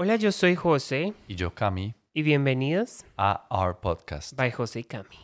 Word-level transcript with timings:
Hola, 0.00 0.14
yo 0.14 0.30
soy 0.30 0.54
José 0.54 1.12
Y 1.26 1.34
yo, 1.34 1.52
Cami, 1.52 1.92
y 2.14 2.22
bienvenidos 2.22 3.04
a 3.16 3.48
Our 3.50 3.80
Podcast. 3.80 4.34
by 4.36 4.52
José 4.52 4.80
y 4.80 4.84
Cami. 4.84 5.16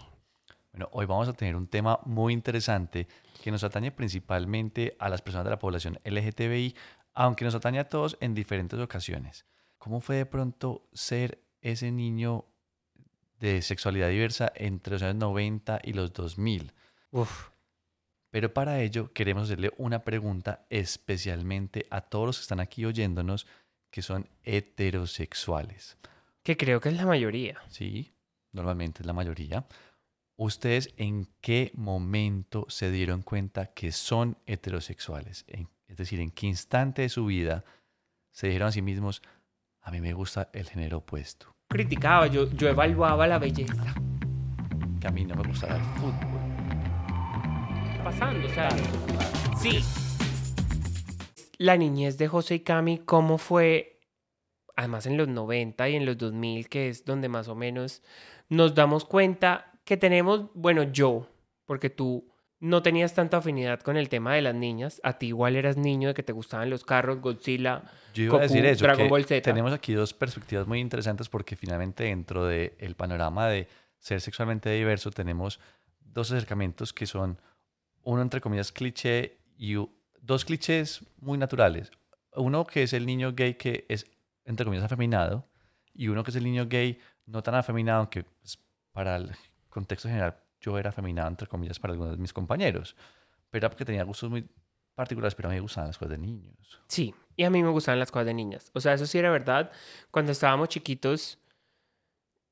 Bueno, 0.73 0.89
hoy 0.91 1.07
vamos 1.07 1.29
a 1.29 1.33
tener 1.33 1.55
un 1.55 1.69
tema 1.69 2.01
muy 2.05 2.33
interesante 2.33 3.07
que 3.41 3.53
nos 3.53 3.63
atañe 3.63 3.93
principalmente 3.93 4.97
a 4.99 5.09
las 5.09 5.23
personas 5.23 5.45
de 5.45 5.51
la 5.51 5.61
población 5.61 6.01
LGTBI, 6.05 6.75
aunque 7.15 7.45
nos 7.45 7.55
atañe 7.55 7.79
a 7.79 7.89
todos 7.89 8.17
en 8.21 8.35
diferentes 8.35 8.81
ocasiones. 8.81 9.47
¿Cómo 9.79 10.01
fue 10.01 10.17
de 10.17 10.27
pronto 10.27 10.89
ser 10.93 11.41
ese 11.61 11.93
niño 11.93 12.47
de 13.39 13.63
sexualidad 13.63 14.09
diversa 14.09 14.53
entre 14.57 14.95
los 14.95 15.03
años 15.03 15.17
90 15.17 15.83
y 15.85 15.93
los 15.93 16.13
2000? 16.13 16.73
Uf, 17.13 17.51
Pero 18.31 18.53
para 18.53 18.81
ello 18.81 19.13
queremos 19.13 19.45
hacerle 19.45 19.71
una 19.77 20.03
pregunta 20.03 20.67
especialmente 20.69 21.87
a 21.91 22.01
todos 22.01 22.27
los 22.27 22.39
que 22.39 22.43
están 22.43 22.59
aquí 22.59 22.85
oyéndonos 22.85 23.47
que 23.95 24.03
son 24.03 24.29
heterosexuales. 24.43 25.97
que 26.43 26.57
creo 26.57 26.81
que 26.81 26.89
es 26.89 26.97
la 26.97 27.07
mayoría. 27.07 27.63
Sí, 27.69 28.13
normalmente 28.51 29.03
es 29.03 29.07
la 29.07 29.13
mayoría. 29.13 29.67
¿Ustedes 30.35 30.93
en 30.97 31.29
qué 31.41 31.71
momento 31.75 32.67
se 32.69 32.91
dieron 32.91 33.23
cuenta 33.23 33.67
que 33.67 33.93
son 33.93 34.37
heterosexuales? 34.47 35.45
Es 35.87 35.97
decir, 35.97 36.19
¿en 36.19 36.33
qué 36.33 36.49
instante 36.49 37.03
de 37.03 37.09
su 37.09 37.27
vida 37.27 37.65
se 38.33 38.49
dijeron 38.49 38.67
a 38.67 38.73
sí 38.73 38.83
mismos, 38.83 39.23
a 39.81 39.93
mí 39.93 40.01
me 40.01 40.13
gusta 40.13 40.51
el 40.53 40.69
género 40.69 40.99
opuesto? 40.99 41.55
Criticaba, 41.69 42.27
yo, 42.27 42.51
yo 42.51 42.69
evaluaba 42.69 43.29
la 43.29 43.39
belleza. 43.39 43.95
Que 45.01 45.07
a 45.07 45.13
mí 45.13 45.25
no 45.25 45.37
me 45.37 45.45
gustaba 45.45 45.77
el 45.77 45.83
fútbol. 46.01 46.41
Pasando, 48.03 48.45
o 48.45 48.51
sea, 48.51 48.69
sí. 49.57 50.04
La 51.59 51.77
niñez 51.77 52.19
de 52.19 52.29
José 52.29 52.57
y 52.57 52.61
Cami, 52.61 52.99
¿cómo 52.99 53.39
fue? 53.39 54.01
Además 54.77 55.07
en 55.07 55.17
los 55.17 55.29
90 55.29 55.89
y 55.89 55.97
en 55.97 56.07
los 56.07 56.19
2000, 56.19 56.69
que 56.69 56.89
es 56.89 57.05
donde 57.05 57.29
más 57.29 57.49
o 57.49 57.55
menos 57.55 58.03
nos 58.49 58.75
damos 58.75 59.05
cuenta 59.05 59.73
que 59.85 59.97
tenemos, 59.97 60.51
bueno, 60.55 60.83
yo, 60.85 61.29
porque 61.65 61.91
tú 61.91 62.29
no 62.61 62.83
tenías 62.83 63.15
tanta 63.15 63.37
afinidad 63.37 63.81
con 63.81 63.97
el 63.97 64.09
tema 64.09 64.35
de 64.35 64.43
las 64.43 64.55
niñas, 64.55 65.01
a 65.05 65.19
ti 65.19 65.27
igual 65.27 65.55
eras 65.55 65.77
niño 65.77 66.09
de 66.09 66.15
que 66.15 66.23
te 66.23 66.33
gustaban 66.33 66.71
los 66.71 66.83
carros, 66.83 67.21
Godzilla, 67.21 67.83
Yo 68.15 68.25
iba 68.25 68.39
a 68.39 68.43
decir 68.43 68.65
eso, 68.65 68.85
Dragon 68.85 69.09
Ball 69.09 69.27
Z. 69.27 69.43
tenemos 69.43 69.73
aquí 69.73 69.93
dos 69.93 70.15
perspectivas 70.15 70.67
muy 70.67 70.81
interesantes 70.81 71.29
porque 71.29 71.57
finalmente 71.57 72.05
dentro 72.05 72.47
del 72.47 72.95
panorama 72.97 73.49
de 73.49 73.69
ser 73.99 74.21
sexualmente 74.21 74.71
diverso 74.71 75.11
tenemos 75.11 75.61
dos 76.01 76.31
acercamientos 76.31 76.93
que 76.93 77.07
son 77.07 77.39
uno 78.03 78.23
entre 78.23 78.41
comillas 78.41 78.73
cliché 78.73 79.39
y 79.59 79.77
dos 80.25 80.45
clichés 80.45 81.05
muy 81.21 81.39
naturales. 81.39 81.91
Uno 82.35 82.67
que 82.67 82.83
es 82.83 82.93
el 82.93 83.07
niño 83.07 83.33
gay 83.35 83.55
que 83.55 83.85
es 83.89 84.07
entre 84.45 84.65
comillas 84.65 84.85
afeminado 84.85 85.49
y 85.93 86.09
uno 86.09 86.25
que 86.25 86.31
es 86.31 86.37
el 86.37 86.45
niño 86.45 86.67
gay 86.67 86.99
no 87.27 87.43
tan 87.43 87.55
afeminado, 87.55 88.01
aunque 88.01 88.25
pues, 88.25 88.59
para 88.93 89.17
el 89.17 89.31
contexto 89.69 90.09
general 90.09 90.37
yo 90.61 90.79
era 90.79 90.91
afeminado 90.91 91.29
entre 91.29 91.47
comillas 91.47 91.79
para 91.79 91.93
algunos 91.93 92.17
de 92.17 92.23
mis 92.23 92.33
compañeros, 92.33 92.97
pero 93.51 93.67
era 93.67 93.71
porque 93.71 93.85
tenía 93.85 94.03
gustos 94.05 94.31
muy 94.31 94.49
particulares, 94.95 95.35
pero 95.35 95.49
a 95.49 95.53
mí 95.53 95.57
me 95.57 95.63
gustaban 95.63 95.89
las 95.89 95.99
cosas 95.99 96.13
de 96.13 96.19
niños. 96.19 96.81
Sí, 96.89 97.15
y 97.37 97.45
a 97.45 97.51
mí 97.51 97.63
me 97.63 97.71
gustaban 97.71 97.99
las 97.99 98.11
cosas 98.11 98.27
de 98.27 98.35
niñas. 98.35 98.71
O 98.75 98.81
sea, 98.81 98.95
eso 98.95 99.07
sí 99.07 99.19
era 99.19 99.31
verdad. 99.31 99.71
Cuando 100.11 100.33
estábamos 100.33 100.69
chiquitos, 100.69 101.39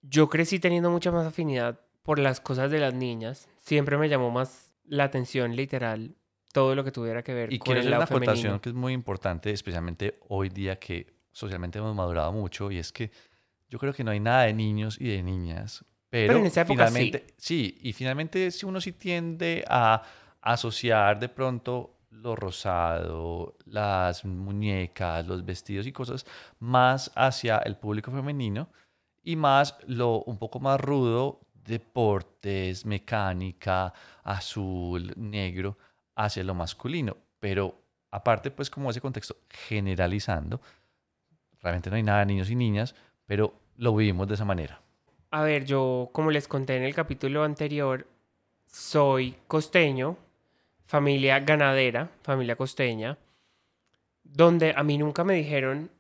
yo 0.03 0.29
crecí 0.29 0.59
teniendo 0.59 0.91
mucha 0.91 1.13
más 1.13 1.27
afinidad 1.27 1.81
por 2.03 2.19
las 2.19 2.41
cosas 2.41 2.71
de 2.71 2.81
las 2.81 2.95
niñas. 2.95 3.49
Siempre 3.57 3.97
me 3.97 4.09
llamó 4.09 4.31
más 4.31 4.73
la 4.85 5.05
atención, 5.05 5.55
literal, 5.55 6.17
todo 6.53 6.75
lo 6.75 6.85
que 6.85 6.93
tuviera 6.93 7.23
que 7.23 7.35
ver 7.35 7.53
Y 7.53 7.59
con 7.59 7.67
quiero 7.67 7.81
el 7.81 7.81
hacer 7.81 7.91
una 7.93 7.99
lado 7.99 8.05
acotación 8.05 8.37
femenino. 8.37 8.61
que 8.61 8.69
es 8.71 8.75
muy 8.75 8.93
importante, 8.93 9.51
especialmente 9.51 10.19
hoy 10.29 10.49
día 10.51 10.79
que 10.79 11.07
socialmente 11.33 11.79
hemos 11.79 11.95
madurado 11.95 12.33
mucho, 12.33 12.71
y 12.71 12.79
es 12.79 12.93
que 12.93 13.11
yo 13.69 13.79
creo 13.79 13.93
que 13.95 14.05
no 14.05 14.11
hay 14.11 14.21
nada 14.21 14.43
de 14.45 14.53
niños 14.55 14.99
y 15.01 15.09
de 15.09 15.23
niñas, 15.23 15.85
pero, 16.11 16.27
Pero 16.27 16.41
en 16.41 16.47
esa 16.47 16.61
época 16.63 16.89
sí. 16.89 16.93
finalmente, 16.93 17.27
sí. 17.39 17.79
y 17.83 17.93
finalmente 17.95 18.51
si 18.51 18.67
uno 18.67 18.81
sí 18.81 18.93
tiende 18.93 19.65
a 19.67 20.03
asociar 20.43 21.19
de 21.19 21.29
pronto 21.31 21.97
lo 22.11 22.37
rosado, 22.37 23.57
las 23.65 24.25
muñecas, 24.27 25.27
los 25.27 25.45
vestidos 25.45 25.87
y 25.87 25.93
cosas 25.93 26.27
más 26.59 27.11
hacia 27.15 27.59
el 27.59 27.77
público 27.77 28.11
femenino 28.13 28.69
y 29.23 29.37
más 29.37 29.77
lo 29.87 30.23
un 30.25 30.39
poco 30.39 30.61
más 30.61 30.79
rudo, 30.79 31.41
deportes, 31.55 32.85
mecánica, 32.85 33.95
azul, 34.23 35.15
negro, 35.17 35.79
hacia 36.15 36.45
lo 36.45 36.55
masculino. 36.55 37.17
Pero 37.39 37.79
aparte, 38.11 38.51
pues 38.51 38.71
como 38.71 38.91
ese 38.91 39.01
contexto 39.01 39.37
generalizando, 39.49 40.61
realmente 41.61 41.91
no 41.91 41.97
hay 41.97 42.03
nada 42.03 42.21
de 42.21 42.27
niños 42.27 42.51
y 42.51 42.57
niñas, 42.57 42.95
pero 43.27 43.55
lo 43.77 43.95
vivimos 43.95 44.29
de 44.29 44.35
esa 44.35 44.45
manera. 44.45 44.81
A 45.31 45.43
ver, 45.43 45.65
yo, 45.65 46.11
como 46.13 46.31
les 46.31 46.47
conté 46.47 46.77
en 46.77 46.83
el 46.83 46.95
capítulo 46.95 47.43
anterior, 47.43 48.07
soy 48.67 49.37
costeño, 49.47 50.17
familia 50.85 51.41
ganadera, 51.41 52.11
familia 52.23 52.57
costeña, 52.57 53.19
donde 54.23 54.75
a 54.77 54.83
mí 54.83 54.99
nunca 54.99 55.25
me 55.25 55.35
dijeron 55.35 55.91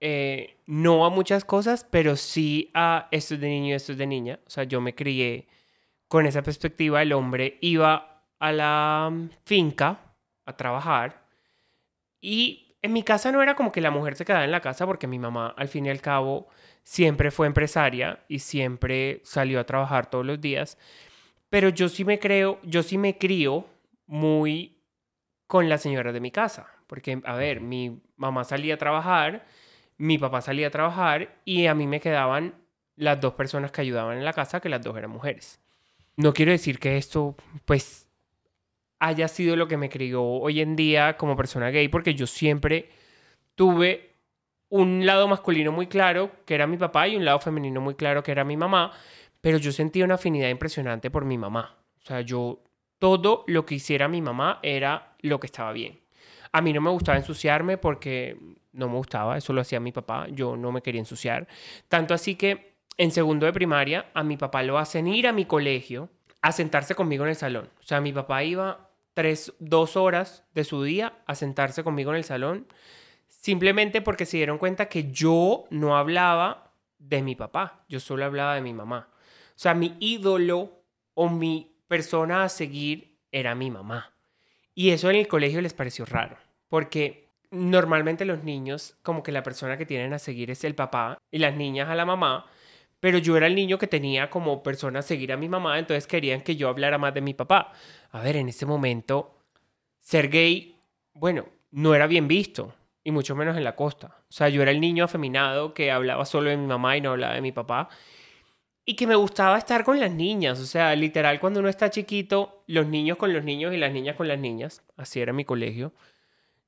eh, 0.00 0.58
no 0.66 1.06
a 1.06 1.10
muchas 1.10 1.44
cosas, 1.44 1.86
pero 1.88 2.16
sí 2.16 2.70
a 2.74 3.08
esto 3.10 3.34
es 3.34 3.40
de 3.40 3.48
niño 3.48 3.68
y 3.68 3.72
esto 3.72 3.92
es 3.92 3.98
de 3.98 4.06
niña. 4.06 4.40
O 4.46 4.50
sea, 4.50 4.64
yo 4.64 4.80
me 4.80 4.94
crié 4.94 5.46
con 6.08 6.26
esa 6.26 6.42
perspectiva. 6.42 7.02
El 7.02 7.12
hombre 7.12 7.58
iba 7.60 8.15
a 8.38 8.52
la 8.52 9.12
finca 9.44 10.14
a 10.44 10.56
trabajar 10.56 11.26
y 12.20 12.66
en 12.82 12.92
mi 12.92 13.02
casa 13.02 13.32
no 13.32 13.42
era 13.42 13.56
como 13.56 13.72
que 13.72 13.80
la 13.80 13.90
mujer 13.90 14.16
se 14.16 14.24
quedaba 14.24 14.44
en 14.44 14.50
la 14.50 14.60
casa 14.60 14.86
porque 14.86 15.06
mi 15.06 15.18
mamá, 15.18 15.54
al 15.56 15.68
fin 15.68 15.86
y 15.86 15.90
al 15.90 16.00
cabo, 16.00 16.48
siempre 16.82 17.30
fue 17.30 17.46
empresaria 17.46 18.24
y 18.28 18.38
siempre 18.38 19.20
salió 19.24 19.58
a 19.58 19.64
trabajar 19.64 20.08
todos 20.08 20.24
los 20.24 20.40
días. 20.40 20.78
Pero 21.50 21.68
yo 21.68 21.88
sí 21.88 22.04
me 22.04 22.18
creo, 22.18 22.60
yo 22.62 22.82
sí 22.82 22.96
me 22.96 23.18
crío 23.18 23.66
muy 24.06 24.78
con 25.46 25.68
las 25.68 25.82
señoras 25.82 26.14
de 26.14 26.20
mi 26.20 26.30
casa. 26.30 26.66
Porque, 26.86 27.20
a 27.24 27.34
ver, 27.34 27.60
mi 27.60 28.00
mamá 28.16 28.44
salía 28.44 28.74
a 28.74 28.78
trabajar, 28.78 29.46
mi 29.98 30.18
papá 30.18 30.40
salía 30.40 30.68
a 30.68 30.70
trabajar 30.70 31.40
y 31.44 31.66
a 31.66 31.74
mí 31.74 31.86
me 31.86 32.00
quedaban 32.00 32.54
las 32.94 33.20
dos 33.20 33.34
personas 33.34 33.72
que 33.72 33.80
ayudaban 33.80 34.16
en 34.16 34.24
la 34.24 34.32
casa, 34.32 34.60
que 34.60 34.68
las 34.68 34.82
dos 34.82 34.96
eran 34.96 35.10
mujeres. 35.10 35.60
No 36.16 36.32
quiero 36.32 36.52
decir 36.52 36.78
que 36.78 36.96
esto, 36.96 37.36
pues, 37.64 38.05
haya 38.98 39.28
sido 39.28 39.56
lo 39.56 39.68
que 39.68 39.76
me 39.76 39.88
crió 39.88 40.22
hoy 40.24 40.60
en 40.60 40.76
día 40.76 41.16
como 41.16 41.36
persona 41.36 41.70
gay, 41.70 41.88
porque 41.88 42.14
yo 42.14 42.26
siempre 42.26 42.90
tuve 43.54 44.10
un 44.68 45.06
lado 45.06 45.28
masculino 45.28 45.72
muy 45.72 45.86
claro, 45.86 46.30
que 46.44 46.54
era 46.54 46.66
mi 46.66 46.76
papá, 46.76 47.08
y 47.08 47.16
un 47.16 47.24
lado 47.24 47.38
femenino 47.38 47.80
muy 47.80 47.94
claro, 47.94 48.22
que 48.22 48.32
era 48.32 48.44
mi 48.44 48.56
mamá, 48.56 48.92
pero 49.40 49.58
yo 49.58 49.72
sentía 49.72 50.04
una 50.04 50.14
afinidad 50.14 50.48
impresionante 50.48 51.10
por 51.10 51.24
mi 51.24 51.38
mamá. 51.38 51.76
O 52.02 52.06
sea, 52.06 52.20
yo 52.20 52.62
todo 52.98 53.44
lo 53.46 53.66
que 53.66 53.76
hiciera 53.76 54.08
mi 54.08 54.22
mamá 54.22 54.58
era 54.62 55.16
lo 55.20 55.38
que 55.38 55.46
estaba 55.46 55.72
bien. 55.72 56.00
A 56.52 56.60
mí 56.60 56.72
no 56.72 56.80
me 56.80 56.90
gustaba 56.90 57.18
ensuciarme 57.18 57.76
porque 57.76 58.36
no 58.72 58.88
me 58.88 58.96
gustaba, 58.96 59.36
eso 59.36 59.52
lo 59.52 59.60
hacía 59.60 59.80
mi 59.80 59.92
papá, 59.92 60.26
yo 60.30 60.56
no 60.56 60.72
me 60.72 60.82
quería 60.82 61.00
ensuciar. 61.00 61.46
Tanto 61.88 62.14
así 62.14 62.34
que 62.34 62.76
en 62.96 63.10
segundo 63.10 63.46
de 63.46 63.52
primaria 63.52 64.06
a 64.14 64.22
mi 64.22 64.36
papá 64.36 64.62
lo 64.62 64.78
hacen 64.78 65.06
ir 65.06 65.26
a 65.26 65.32
mi 65.32 65.44
colegio 65.44 66.08
a 66.42 66.52
sentarse 66.52 66.94
conmigo 66.94 67.24
en 67.24 67.30
el 67.30 67.36
salón. 67.36 67.68
O 67.80 67.82
sea, 67.82 68.00
mi 68.00 68.12
papá 68.12 68.44
iba 68.44 68.85
tres, 69.16 69.54
dos 69.60 69.96
horas 69.96 70.44
de 70.54 70.62
su 70.62 70.82
día 70.82 71.14
a 71.24 71.34
sentarse 71.34 71.82
conmigo 71.82 72.10
en 72.10 72.18
el 72.18 72.24
salón 72.24 72.66
simplemente 73.28 74.02
porque 74.02 74.26
se 74.26 74.36
dieron 74.36 74.58
cuenta 74.58 74.90
que 74.90 75.10
yo 75.10 75.64
no 75.70 75.96
hablaba 75.96 76.70
de 76.98 77.22
mi 77.22 77.34
papá, 77.34 77.82
yo 77.88 77.98
solo 77.98 78.26
hablaba 78.26 78.54
de 78.54 78.60
mi 78.60 78.74
mamá. 78.74 79.08
O 79.10 79.58
sea, 79.58 79.72
mi 79.72 79.96
ídolo 80.00 80.82
o 81.14 81.30
mi 81.30 81.74
persona 81.88 82.44
a 82.44 82.50
seguir 82.50 83.16
era 83.32 83.54
mi 83.54 83.70
mamá. 83.70 84.12
Y 84.74 84.90
eso 84.90 85.08
en 85.08 85.16
el 85.16 85.28
colegio 85.28 85.62
les 85.62 85.72
pareció 85.72 86.04
raro, 86.04 86.36
porque 86.68 87.30
normalmente 87.50 88.26
los 88.26 88.44
niños 88.44 88.98
como 89.02 89.22
que 89.22 89.32
la 89.32 89.42
persona 89.42 89.78
que 89.78 89.86
tienen 89.86 90.12
a 90.12 90.18
seguir 90.18 90.50
es 90.50 90.62
el 90.62 90.74
papá 90.74 91.16
y 91.30 91.38
las 91.38 91.56
niñas 91.56 91.88
a 91.88 91.94
la 91.94 92.04
mamá, 92.04 92.44
pero 93.00 93.18
yo 93.18 93.36
era 93.36 93.46
el 93.46 93.54
niño 93.54 93.78
que 93.78 93.86
tenía 93.86 94.30
como 94.30 94.62
persona 94.62 95.02
seguir 95.02 95.32
a 95.32 95.36
mi 95.36 95.48
mamá, 95.48 95.78
entonces 95.78 96.06
querían 96.06 96.40
que 96.40 96.56
yo 96.56 96.68
hablara 96.68 96.98
más 96.98 97.14
de 97.14 97.20
mi 97.20 97.34
papá. 97.34 97.72
A 98.10 98.20
ver, 98.20 98.36
en 98.36 98.48
ese 98.48 98.66
momento, 98.66 99.38
ser 100.00 100.28
gay, 100.28 100.76
bueno, 101.12 101.46
no 101.70 101.94
era 101.94 102.06
bien 102.06 102.28
visto, 102.28 102.74
y 103.06 103.12
mucho 103.12 103.36
menos 103.36 103.56
en 103.56 103.62
la 103.62 103.76
costa. 103.76 104.16
O 104.28 104.32
sea, 104.32 104.48
yo 104.48 104.62
era 104.62 104.72
el 104.72 104.80
niño 104.80 105.04
afeminado 105.04 105.74
que 105.74 105.92
hablaba 105.92 106.24
solo 106.24 106.50
de 106.50 106.56
mi 106.56 106.66
mamá 106.66 106.96
y 106.96 107.00
no 107.00 107.12
hablaba 107.12 107.34
de 107.34 107.40
mi 107.40 107.52
papá. 107.52 107.88
Y 108.84 108.96
que 108.96 109.06
me 109.06 109.14
gustaba 109.14 109.56
estar 109.58 109.84
con 109.84 110.00
las 110.00 110.10
niñas. 110.10 110.58
O 110.58 110.66
sea, 110.66 110.92
literal, 110.96 111.38
cuando 111.38 111.60
uno 111.60 111.68
está 111.68 111.88
chiquito, 111.88 112.64
los 112.66 112.88
niños 112.88 113.16
con 113.16 113.32
los 113.32 113.44
niños 113.44 113.72
y 113.72 113.76
las 113.76 113.92
niñas 113.92 114.16
con 114.16 114.26
las 114.26 114.40
niñas. 114.40 114.82
Así 114.96 115.20
era 115.20 115.32
mi 115.32 115.44
colegio. 115.44 115.92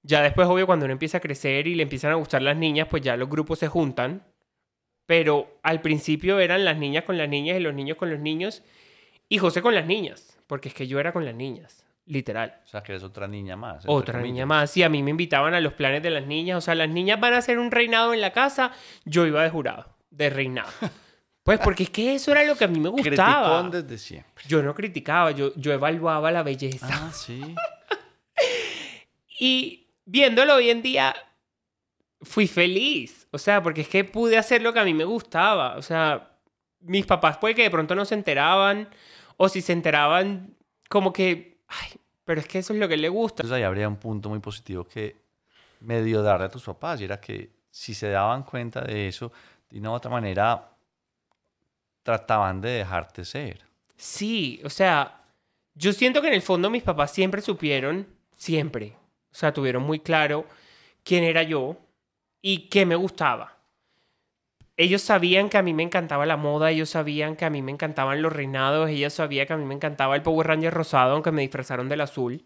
Ya 0.04 0.22
después, 0.22 0.46
obvio, 0.46 0.64
cuando 0.66 0.84
uno 0.84 0.92
empieza 0.92 1.18
a 1.18 1.20
crecer 1.20 1.66
y 1.66 1.74
le 1.74 1.82
empiezan 1.82 2.12
a 2.12 2.14
gustar 2.14 2.40
las 2.40 2.56
niñas, 2.56 2.86
pues 2.88 3.02
ya 3.02 3.16
los 3.16 3.28
grupos 3.28 3.58
se 3.58 3.66
juntan. 3.66 4.22
Pero 5.08 5.58
al 5.62 5.80
principio 5.80 6.38
eran 6.38 6.66
las 6.66 6.76
niñas 6.76 7.04
con 7.04 7.16
las 7.16 7.30
niñas 7.30 7.56
y 7.56 7.60
los 7.60 7.72
niños 7.72 7.96
con 7.96 8.10
los 8.10 8.20
niños. 8.20 8.62
Y 9.30 9.38
José 9.38 9.62
con 9.62 9.74
las 9.74 9.86
niñas. 9.86 10.38
Porque 10.46 10.68
es 10.68 10.74
que 10.74 10.86
yo 10.86 11.00
era 11.00 11.12
con 11.14 11.24
las 11.24 11.34
niñas. 11.34 11.86
literal. 12.04 12.60
O 12.66 12.68
sea, 12.68 12.82
que 12.82 12.92
eres 12.92 13.02
otra 13.02 13.26
niña 13.26 13.56
más. 13.56 13.84
Otra 13.86 14.20
niña 14.20 14.44
más. 14.44 14.70
Sí, 14.70 14.82
a 14.82 14.90
mí 14.90 15.02
me 15.02 15.10
invitaban 15.10 15.54
a 15.54 15.60
los 15.60 15.72
planes 15.72 16.02
de 16.02 16.10
las 16.10 16.26
niñas. 16.26 16.58
O 16.58 16.60
sea, 16.60 16.74
las 16.74 16.90
niñas 16.90 17.18
van 17.18 17.32
a 17.32 17.38
hacer 17.38 17.58
un 17.58 17.70
reinado 17.70 18.12
en 18.12 18.20
la 18.20 18.32
casa. 18.32 18.72
Yo 19.06 19.26
iba 19.26 19.42
de 19.42 19.48
jurado, 19.48 19.96
de 20.10 20.28
reinado. 20.28 20.70
Pues 21.42 21.60
porque 21.60 21.84
es 21.84 21.88
que 21.88 22.14
eso 22.14 22.30
era 22.32 22.44
lo 22.44 22.56
que 22.56 22.64
a 22.64 22.68
mí 22.68 22.78
me 22.78 22.90
gustaba. 22.90 23.62
Criticón 23.62 23.70
desde 23.70 23.96
siempre. 23.96 24.44
Yo 24.46 24.62
no 24.62 24.74
criticaba, 24.74 25.30
yo, 25.30 25.54
yo 25.56 25.72
evaluaba 25.72 26.30
la 26.30 26.42
belleza. 26.42 26.86
Ah, 26.92 27.10
sí. 27.14 27.40
Y 29.40 29.86
viéndolo 30.04 30.56
hoy 30.56 30.68
en 30.68 30.82
día, 30.82 31.14
fui 32.22 32.46
feliz. 32.46 33.26
O 33.30 33.38
sea, 33.38 33.62
porque 33.62 33.82
es 33.82 33.88
que 33.88 34.04
pude 34.04 34.38
hacer 34.38 34.62
lo 34.62 34.72
que 34.72 34.80
a 34.80 34.84
mí 34.84 34.94
me 34.94 35.04
gustaba. 35.04 35.76
O 35.76 35.82
sea, 35.82 36.38
mis 36.80 37.06
papás 37.06 37.38
puede 37.38 37.54
que 37.54 37.62
de 37.62 37.70
pronto 37.70 37.94
no 37.94 38.04
se 38.04 38.14
enteraban. 38.14 38.88
O 39.36 39.48
si 39.48 39.60
se 39.60 39.72
enteraban, 39.72 40.56
como 40.88 41.12
que... 41.12 41.58
Ay, 41.68 41.90
pero 42.24 42.40
es 42.40 42.48
que 42.48 42.58
eso 42.58 42.72
es 42.72 42.78
lo 42.78 42.88
que 42.88 42.96
le 42.96 43.08
gusta. 43.08 43.42
Entonces 43.42 43.56
ahí 43.56 43.62
habría 43.62 43.88
un 43.88 43.96
punto 43.96 44.28
muy 44.28 44.40
positivo 44.40 44.84
que 44.84 45.16
medio 45.80 46.22
darle 46.22 46.46
a 46.46 46.50
tus 46.50 46.64
papás 46.64 47.00
y 47.00 47.04
era 47.04 47.20
que 47.20 47.50
si 47.70 47.94
se 47.94 48.10
daban 48.10 48.42
cuenta 48.42 48.80
de 48.80 49.08
eso, 49.08 49.32
de 49.70 49.78
una 49.78 49.90
u 49.90 49.94
otra 49.94 50.10
manera 50.10 50.72
trataban 52.02 52.60
de 52.60 52.70
dejarte 52.70 53.24
ser. 53.24 53.64
Sí, 53.96 54.60
o 54.64 54.70
sea, 54.70 55.22
yo 55.74 55.92
siento 55.92 56.20
que 56.20 56.28
en 56.28 56.34
el 56.34 56.42
fondo 56.42 56.70
mis 56.70 56.82
papás 56.82 57.12
siempre 57.12 57.42
supieron, 57.42 58.06
siempre, 58.36 58.96
o 59.30 59.34
sea, 59.34 59.52
tuvieron 59.52 59.82
muy 59.82 60.00
claro 60.00 60.46
quién 61.04 61.24
era 61.24 61.42
yo 61.42 61.76
y 62.42 62.68
qué 62.68 62.86
me 62.86 62.96
gustaba. 62.96 63.56
Ellos 64.76 65.02
sabían 65.02 65.48
que 65.48 65.58
a 65.58 65.62
mí 65.62 65.74
me 65.74 65.82
encantaba 65.82 66.24
la 66.24 66.36
moda, 66.36 66.70
ellos 66.70 66.90
sabían 66.90 67.34
que 67.34 67.44
a 67.44 67.50
mí 67.50 67.62
me 67.62 67.72
encantaban 67.72 68.22
los 68.22 68.32
reinados, 68.32 68.88
ellos 68.90 69.12
sabían 69.12 69.46
que 69.46 69.52
a 69.52 69.56
mí 69.56 69.64
me 69.64 69.74
encantaba 69.74 70.14
el 70.14 70.22
Power 70.22 70.46
Ranger 70.46 70.72
rosado, 70.72 71.14
aunque 71.14 71.32
me 71.32 71.42
disfrazaron 71.42 71.88
del 71.88 72.00
azul, 72.00 72.44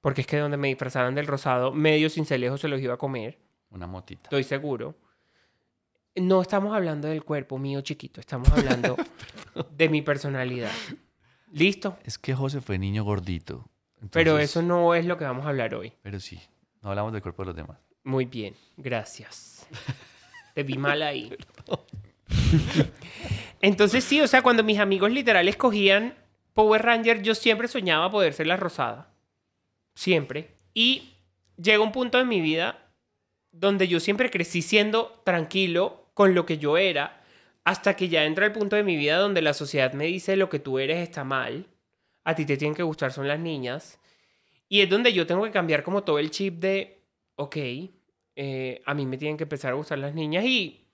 porque 0.00 0.22
es 0.22 0.26
que 0.26 0.38
donde 0.38 0.56
me 0.56 0.68
disfrazaran 0.68 1.14
del 1.14 1.26
rosado, 1.26 1.72
medio 1.72 2.08
cincelejo 2.08 2.56
se 2.56 2.68
los 2.68 2.80
iba 2.80 2.94
a 2.94 2.96
comer, 2.96 3.38
Una 3.70 3.86
motita. 3.86 4.22
estoy 4.24 4.44
seguro. 4.44 4.94
No 6.16 6.40
estamos 6.40 6.74
hablando 6.74 7.08
del 7.08 7.22
cuerpo 7.24 7.58
mío 7.58 7.80
chiquito, 7.82 8.20
estamos 8.20 8.48
hablando 8.50 8.96
de 9.76 9.88
mi 9.90 10.00
personalidad. 10.00 10.70
¿Listo? 11.52 11.98
Es 12.04 12.18
que 12.18 12.34
José 12.34 12.60
fue 12.62 12.78
niño 12.78 13.04
gordito. 13.04 13.68
Pero 14.10 14.38
eso 14.38 14.62
no 14.62 14.94
es 14.94 15.04
lo 15.06 15.18
que 15.18 15.24
vamos 15.24 15.44
a 15.44 15.48
hablar 15.50 15.74
hoy. 15.74 15.92
Pero 16.02 16.18
sí, 16.20 16.40
no 16.82 16.90
hablamos 16.90 17.12
del 17.12 17.20
cuerpo 17.22 17.42
de 17.42 17.46
los 17.46 17.56
demás. 17.56 17.78
Muy 18.04 18.26
bien, 18.26 18.54
gracias. 18.76 19.66
Te 20.54 20.62
vi 20.62 20.78
mal 20.78 21.02
ahí. 21.02 21.34
Entonces 23.60 24.04
sí, 24.04 24.20
o 24.20 24.28
sea, 24.28 24.42
cuando 24.42 24.62
mis 24.62 24.78
amigos 24.78 25.10
literal 25.10 25.48
escogían 25.48 26.14
Power 26.52 26.82
Ranger, 26.82 27.22
yo 27.22 27.34
siempre 27.34 27.66
soñaba 27.66 28.10
poder 28.10 28.34
ser 28.34 28.46
la 28.46 28.56
rosada. 28.56 29.10
Siempre. 29.94 30.50
Y 30.74 31.14
llega 31.56 31.82
un 31.82 31.92
punto 31.92 32.20
en 32.20 32.28
mi 32.28 32.40
vida 32.40 32.92
donde 33.52 33.88
yo 33.88 34.00
siempre 34.00 34.30
crecí 34.30 34.62
siendo 34.62 35.20
tranquilo 35.24 36.10
con 36.12 36.34
lo 36.34 36.44
que 36.44 36.58
yo 36.58 36.76
era, 36.76 37.22
hasta 37.64 37.96
que 37.96 38.08
ya 38.08 38.24
entra 38.24 38.46
el 38.46 38.52
punto 38.52 38.76
de 38.76 38.82
mi 38.82 38.96
vida 38.96 39.16
donde 39.16 39.42
la 39.42 39.54
sociedad 39.54 39.92
me 39.92 40.06
dice 40.06 40.36
lo 40.36 40.48
que 40.48 40.58
tú 40.58 40.78
eres 40.78 40.98
está 40.98 41.24
mal, 41.24 41.66
a 42.24 42.34
ti 42.34 42.44
te 42.44 42.56
tienen 42.56 42.74
que 42.74 42.82
gustar 42.82 43.12
son 43.12 43.28
las 43.28 43.38
niñas, 43.38 43.98
y 44.68 44.80
es 44.80 44.90
donde 44.90 45.12
yo 45.12 45.26
tengo 45.26 45.44
que 45.44 45.50
cambiar 45.50 45.82
como 45.82 46.02
todo 46.02 46.18
el 46.18 46.30
chip 46.30 46.58
de, 46.58 47.02
ok, 47.36 47.56
eh, 48.36 48.82
a 48.84 48.94
mí 48.94 49.06
me 49.06 49.16
tienen 49.18 49.36
que 49.36 49.44
empezar 49.44 49.72
a 49.72 49.76
gustar 49.76 49.98
las 49.98 50.14
niñas 50.14 50.44
y 50.44 50.86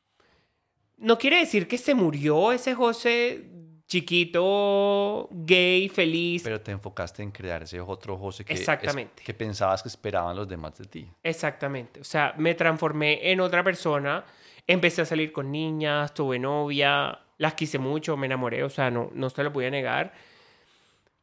no 0.98 1.18
quiere 1.18 1.38
decir 1.38 1.66
que 1.66 1.78
se 1.78 1.94
murió 1.94 2.52
ese 2.52 2.74
José 2.74 3.44
chiquito, 3.86 5.28
gay, 5.32 5.88
feliz. 5.88 6.42
Pero 6.44 6.60
te 6.60 6.70
enfocaste 6.70 7.22
en 7.22 7.30
crear 7.30 7.62
ese 7.62 7.80
otro 7.80 8.16
José 8.16 8.44
que, 8.44 8.52
es- 8.52 8.60
Exactamente. 8.60 9.22
que 9.24 9.34
pensabas 9.34 9.82
que 9.82 9.88
esperaban 9.88 10.36
los 10.36 10.48
demás 10.48 10.78
de 10.78 10.84
ti. 10.84 11.08
Exactamente. 11.22 12.00
O 12.00 12.04
sea, 12.04 12.34
me 12.38 12.54
transformé 12.54 13.30
en 13.32 13.40
otra 13.40 13.64
persona. 13.64 14.24
Empecé 14.66 15.02
a 15.02 15.06
salir 15.06 15.32
con 15.32 15.50
niñas, 15.50 16.14
tuve 16.14 16.38
novia, 16.38 17.18
las 17.38 17.54
quise 17.54 17.78
mucho, 17.78 18.16
me 18.16 18.26
enamoré, 18.26 18.62
o 18.62 18.70
sea, 18.70 18.90
no, 18.90 19.10
no 19.14 19.28
se 19.30 19.42
lo 19.42 19.50
voy 19.50 19.64
a 19.64 19.70
negar. 19.70 20.12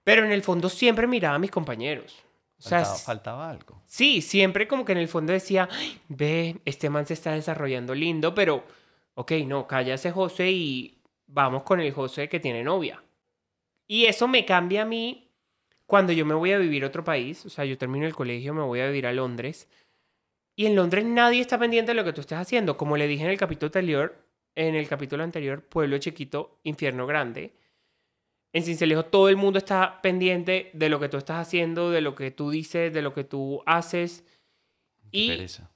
Pero 0.04 0.26
en 0.26 0.32
el 0.32 0.42
fondo 0.44 0.68
siempre 0.70 1.08
miraba 1.08 1.36
a 1.36 1.40
mis 1.40 1.52
compañeros. 1.52 2.22
O 2.60 2.62
sea, 2.62 2.84
Faltaba, 2.86 3.50
algo. 3.50 3.84
sí, 3.86 4.22
siempre 4.22 4.68
como 4.68 4.84
que 4.84 4.92
en 4.94 4.98
el 4.98 5.08
fondo 5.08 5.32
decía, 5.32 5.70
"Ay, 5.72 6.00
ve, 6.10 6.60
este 6.66 6.90
man 6.90 7.06
se 7.06 7.14
está 7.14 7.34
desarrollando 7.34 7.94
lindo, 7.94 8.34
pero, 8.34 8.64
ok, 9.14 9.32
no, 9.46 9.68
calla 9.68 9.94
ese 9.94 10.12
José 10.12 10.50
y 10.52 10.98
vamos 11.28 11.64
con 11.64 11.80
el 11.80 11.92
José 11.92 12.30
que 12.30 12.40
tiene 12.40 12.64
novia. 12.64 13.04
Y 13.86 14.06
eso 14.06 14.28
me 14.28 14.44
cambia 14.46 14.82
a 14.82 14.86
mí 14.86 15.32
cuando 15.86 16.14
yo 16.14 16.26
me 16.26 16.34
voy 16.34 16.52
a 16.52 16.58
vivir 16.58 16.84
a 16.84 16.88
otro 16.88 17.04
país. 17.04 17.46
O 17.46 17.50
sea, 17.50 17.64
yo 17.64 17.78
termino 17.78 18.06
el 18.08 18.16
colegio, 18.16 18.54
me 18.54 18.64
voy 18.64 18.80
a 18.80 18.88
vivir 18.88 19.06
a 19.08 19.14
Londres. 19.14 19.68
Y 20.56 20.66
en 20.66 20.76
Londres 20.76 21.06
nadie 21.06 21.40
está 21.42 21.60
pendiente 21.60 21.92
de 21.92 21.96
lo 21.96 22.04
que 22.04 22.14
tú 22.14 22.22
estés 22.22 22.40
haciendo. 22.40 22.76
Como 22.78 22.98
le 22.98 23.08
dije 23.08 23.24
en 23.24 23.30
el 23.30 23.38
capítulo 23.38 23.68
anterior, 23.68 24.18
en 24.56 24.74
el 24.76 24.88
capítulo 24.88 25.24
anterior, 25.24 25.62
Pueblo 25.64 26.00
Chiquito, 26.00 26.60
Infierno 26.64 27.06
Grande. 27.06 27.54
En 28.58 28.64
Cincelejo 28.64 29.06
todo 29.06 29.30
el 29.30 29.36
mundo 29.36 29.60
está 29.60 30.02
pendiente 30.02 30.72
de 30.74 30.90
lo 30.90 31.00
que 31.00 31.10
tú 31.10 31.18
estás 31.18 31.46
haciendo, 31.48 31.92
de 31.92 32.02
lo 32.02 32.16
que 32.16 32.32
tú 32.32 32.50
dices, 32.50 32.92
de 32.92 33.04
lo 33.04 33.14
que 33.14 33.24
tú 33.24 33.62
haces. 33.68 34.24
Qué 35.12 35.18
Y 35.20 35.28
pereza. 35.30 35.70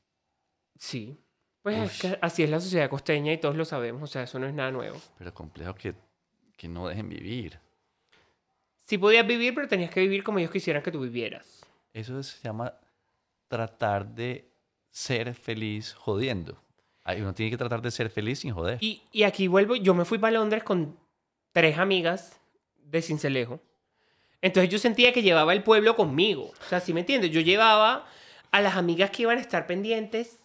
sí, 0.80 1.16
pues 1.62 1.78
es 1.78 1.92
Ush. 1.94 2.02
que 2.02 2.18
así 2.24 2.42
es 2.42 2.50
la 2.50 2.60
sociedad 2.60 2.90
costeña 2.90 3.32
y 3.34 3.38
todos 3.38 3.56
lo 3.56 3.66
sabemos. 3.66 4.02
O 4.02 4.08
sea, 4.08 4.24
eso 4.24 4.40
no 4.40 4.48
es 4.48 4.54
nada 4.56 4.72
nuevo. 4.72 5.00
Pero 5.20 5.32
complejo 5.32 5.76
que, 5.76 5.94
que 6.58 6.68
no 6.68 6.88
dejen 6.88 7.08
vivir. 7.08 7.60
Sí 8.88 8.98
podías 8.98 9.28
vivir, 9.28 9.54
pero 9.54 9.68
tenías 9.68 9.92
que 9.92 10.00
vivir 10.00 10.24
como 10.24 10.40
ellos 10.40 10.50
quisieran 10.50 10.82
que 10.82 10.92
tú 10.92 11.02
vivieras. 11.02 11.62
Eso 11.94 12.24
se 12.24 12.42
llama 12.44 12.74
tratar 13.48 14.08
de 14.08 14.50
ser 14.90 15.36
feliz 15.36 15.94
jodiendo. 15.94 16.60
Uno 17.06 17.36
tiene 17.36 17.52
que 17.52 17.58
tratar 17.58 17.84
de 17.84 17.92
ser 17.92 18.10
feliz 18.10 18.40
sin 18.40 18.56
joder. 18.56 18.80
Y, 18.82 19.04
y 19.12 19.22
aquí 19.22 19.48
vuelvo, 19.48 19.76
yo 19.76 19.94
me 19.94 20.04
fui 20.04 20.18
para 20.18 20.32
Londres 20.40 20.64
con 20.64 20.98
tres 21.54 21.78
amigas 21.78 22.41
de 22.92 23.02
Cincelejo. 23.02 23.62
Entonces 24.42 24.72
yo 24.72 24.80
sentía 24.80 25.14
que 25.14 25.22
llevaba 25.22 25.54
el 25.54 25.64
pueblo 25.64 25.96
conmigo. 25.96 26.52
O 26.60 26.70
sea, 26.70 26.80
¿sí 26.80 26.94
me 26.94 27.02
entiendes? 27.02 27.32
Yo 27.32 27.42
llevaba 27.42 28.06
a 28.52 28.62
las 28.62 28.76
amigas 28.76 29.12
que 29.12 29.24
iban 29.24 29.38
a 29.38 29.42
estar 29.42 29.68
pendientes 29.68 30.40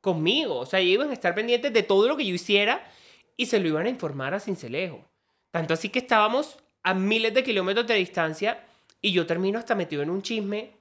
conmigo. 0.00 0.58
O 0.58 0.66
sea, 0.66 0.80
iban 0.80 1.10
a 1.10 1.12
estar 1.12 1.34
pendientes 1.34 1.72
de 1.72 1.82
todo 1.82 2.06
lo 2.06 2.16
que 2.16 2.26
yo 2.26 2.34
hiciera 2.34 2.86
y 3.36 3.46
se 3.46 3.58
lo 3.58 3.68
iban 3.68 3.86
a 3.86 3.90
informar 3.90 4.34
a 4.34 4.40
Cincelejo. 4.40 5.04
Tanto 5.50 5.74
así 5.74 5.88
que 5.88 5.98
estábamos 5.98 6.58
a 6.82 6.94
miles 6.94 7.34
de 7.34 7.42
kilómetros 7.42 7.86
de 7.86 7.94
distancia 7.94 8.64
y 9.00 9.12
yo 9.12 9.26
termino 9.26 9.58
hasta 9.58 9.74
metido 9.74 10.02
en 10.02 10.10
un 10.10 10.22
chisme. 10.22 10.76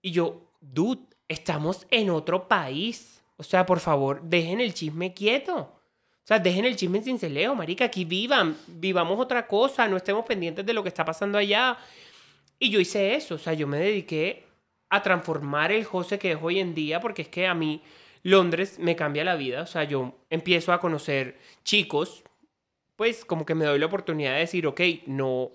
Y 0.00 0.12
yo, 0.12 0.52
dude, 0.60 1.02
estamos 1.28 1.86
en 1.90 2.10
otro 2.10 2.48
país. 2.48 3.22
O 3.36 3.42
sea, 3.42 3.66
por 3.66 3.80
favor, 3.80 4.22
dejen 4.22 4.60
el 4.60 4.72
chisme 4.72 5.14
quieto. 5.14 5.81
O 6.24 6.26
sea, 6.26 6.38
dejen 6.38 6.64
el 6.64 6.76
chisme 6.76 6.98
en 6.98 7.04
cinceleo, 7.04 7.54
marica. 7.54 7.84
Aquí 7.86 8.04
vivan, 8.04 8.56
vivamos 8.66 9.18
otra 9.18 9.46
cosa, 9.46 9.88
no 9.88 9.96
estemos 9.96 10.24
pendientes 10.24 10.64
de 10.64 10.72
lo 10.72 10.82
que 10.82 10.88
está 10.88 11.04
pasando 11.04 11.36
allá. 11.38 11.76
Y 12.58 12.70
yo 12.70 12.78
hice 12.78 13.14
eso, 13.16 13.34
o 13.34 13.38
sea, 13.38 13.54
yo 13.54 13.66
me 13.66 13.78
dediqué 13.78 14.44
a 14.88 15.02
transformar 15.02 15.72
el 15.72 15.84
José 15.84 16.18
que 16.18 16.32
es 16.32 16.38
hoy 16.40 16.60
en 16.60 16.74
día, 16.74 17.00
porque 17.00 17.22
es 17.22 17.28
que 17.28 17.46
a 17.48 17.54
mí 17.54 17.82
Londres 18.22 18.78
me 18.78 18.94
cambia 18.94 19.24
la 19.24 19.34
vida. 19.34 19.62
O 19.62 19.66
sea, 19.66 19.82
yo 19.84 20.14
empiezo 20.30 20.72
a 20.72 20.78
conocer 20.80 21.38
chicos, 21.64 22.22
pues 22.94 23.24
como 23.24 23.44
que 23.44 23.56
me 23.56 23.64
doy 23.64 23.80
la 23.80 23.86
oportunidad 23.86 24.34
de 24.34 24.40
decir, 24.40 24.64
ok, 24.68 24.80
no, 25.06 25.50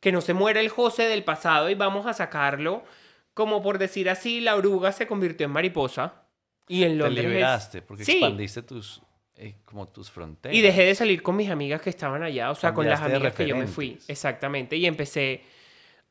que 0.00 0.12
no 0.12 0.20
se 0.20 0.34
muera 0.34 0.60
el 0.60 0.68
José 0.68 1.04
del 1.04 1.24
pasado 1.24 1.70
y 1.70 1.74
vamos 1.74 2.04
a 2.04 2.12
sacarlo. 2.12 2.84
Como 3.32 3.62
por 3.62 3.78
decir 3.78 4.10
así, 4.10 4.40
la 4.40 4.54
oruga 4.56 4.92
se 4.92 5.06
convirtió 5.06 5.46
en 5.46 5.52
mariposa. 5.52 6.24
Y 6.68 6.82
en 6.82 6.90
Te 6.92 6.96
Londres. 6.96 7.24
es- 7.24 7.30
liberaste 7.30 7.80
porque 7.82 8.04
Sí. 8.04 8.12
expandiste 8.12 8.60
tus, 8.62 9.00
eh, 9.42 9.54
como 9.64 9.88
tus 9.88 10.10
fronteras. 10.10 10.54
Y 10.54 10.60
dejé 10.60 10.84
de 10.84 10.94
salir 10.94 11.22
con 11.22 11.34
mis 11.34 11.48
amigas 11.48 11.80
que 11.80 11.88
estaban 11.88 12.22
allá, 12.22 12.50
o 12.50 12.54
sea, 12.54 12.74
con 12.74 12.86
las 12.86 13.00
amigas 13.00 13.34
que 13.34 13.46
yo 13.46 13.56
me 13.56 13.66
fui. 13.66 13.98
Exactamente. 14.06 14.76
Y 14.76 14.84
empecé 14.84 15.42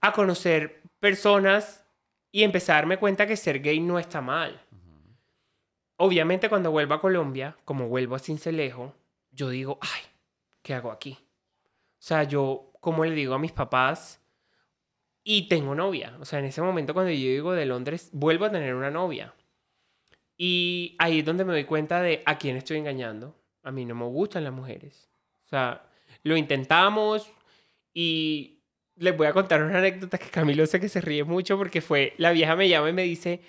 a 0.02 0.12
conocer 0.12 0.82
personas 1.00 1.86
y 2.32 2.42
empecé 2.42 2.72
a 2.72 2.76
darme 2.76 2.98
cuenta 2.98 3.28
que 3.28 3.38
ser 3.38 3.62
gay 3.62 3.80
no 3.80 4.00
está 4.00 4.20
mal. 4.20 4.60
Obviamente 5.98 6.50
cuando 6.50 6.72
vuelvo 6.72 6.96
a 6.96 7.02
Colombia, 7.02 7.56
como 7.66 7.88
vuelvo 7.88 8.16
a 8.16 8.20
Cincelejo, 8.20 8.96
yo 9.32 9.50
digo, 9.50 9.78
ay, 9.80 10.02
¿qué 10.64 10.74
hago 10.74 10.90
aquí? 10.90 11.16
O 11.22 12.02
sea, 12.02 12.24
yo, 12.24 12.72
como 12.80 13.06
le 13.06 13.14
digo 13.14 13.36
a 13.36 13.40
mis 13.40 13.52
papás, 13.52 14.20
y 15.24 15.48
tengo 15.48 15.76
novia. 15.76 16.18
O 16.20 16.26
sea, 16.26 16.40
en 16.40 16.46
ese 16.46 16.64
momento 16.64 16.96
cuando 16.96 17.12
yo 17.12 17.30
digo 17.30 17.54
de 17.54 17.68
Londres, 17.68 18.10
vuelvo 18.12 18.46
a 18.46 18.52
tener 18.52 18.74
una 18.74 18.90
novia. 18.90 19.36
Y 20.42 20.96
ahí 21.00 21.20
es 21.20 21.26
donde 21.26 21.44
me 21.44 21.52
doy 21.52 21.66
cuenta 21.66 22.02
de 22.02 22.24
a 22.26 22.38
quién 22.38 22.56
estoy 22.56 22.78
engañando. 22.78 23.36
A 23.62 23.72
mí 23.72 23.84
no 23.84 23.94
me 23.94 24.06
gustan 24.06 24.46
las 24.46 24.54
mujeres. 24.54 25.10
O 25.46 25.50
sea, 25.50 25.84
lo 26.24 26.38
intentamos 26.38 27.30
y 27.94 28.62
les 28.96 29.18
voy 29.18 29.28
a 29.28 29.34
contar 29.34 29.62
una 29.62 29.80
anécdota 29.80 30.18
que 30.18 30.30
Camilo 30.30 30.66
sé 30.66 30.80
que 30.80 30.88
se 30.88 31.02
ríe 31.02 31.26
mucho 31.26 31.58
porque 31.58 31.82
fue, 31.82 32.14
la 32.18 32.32
vieja 32.32 32.56
me 32.56 32.70
llama 32.70 32.90
y 32.90 32.94
me 32.94 33.04
dice, 33.04 33.42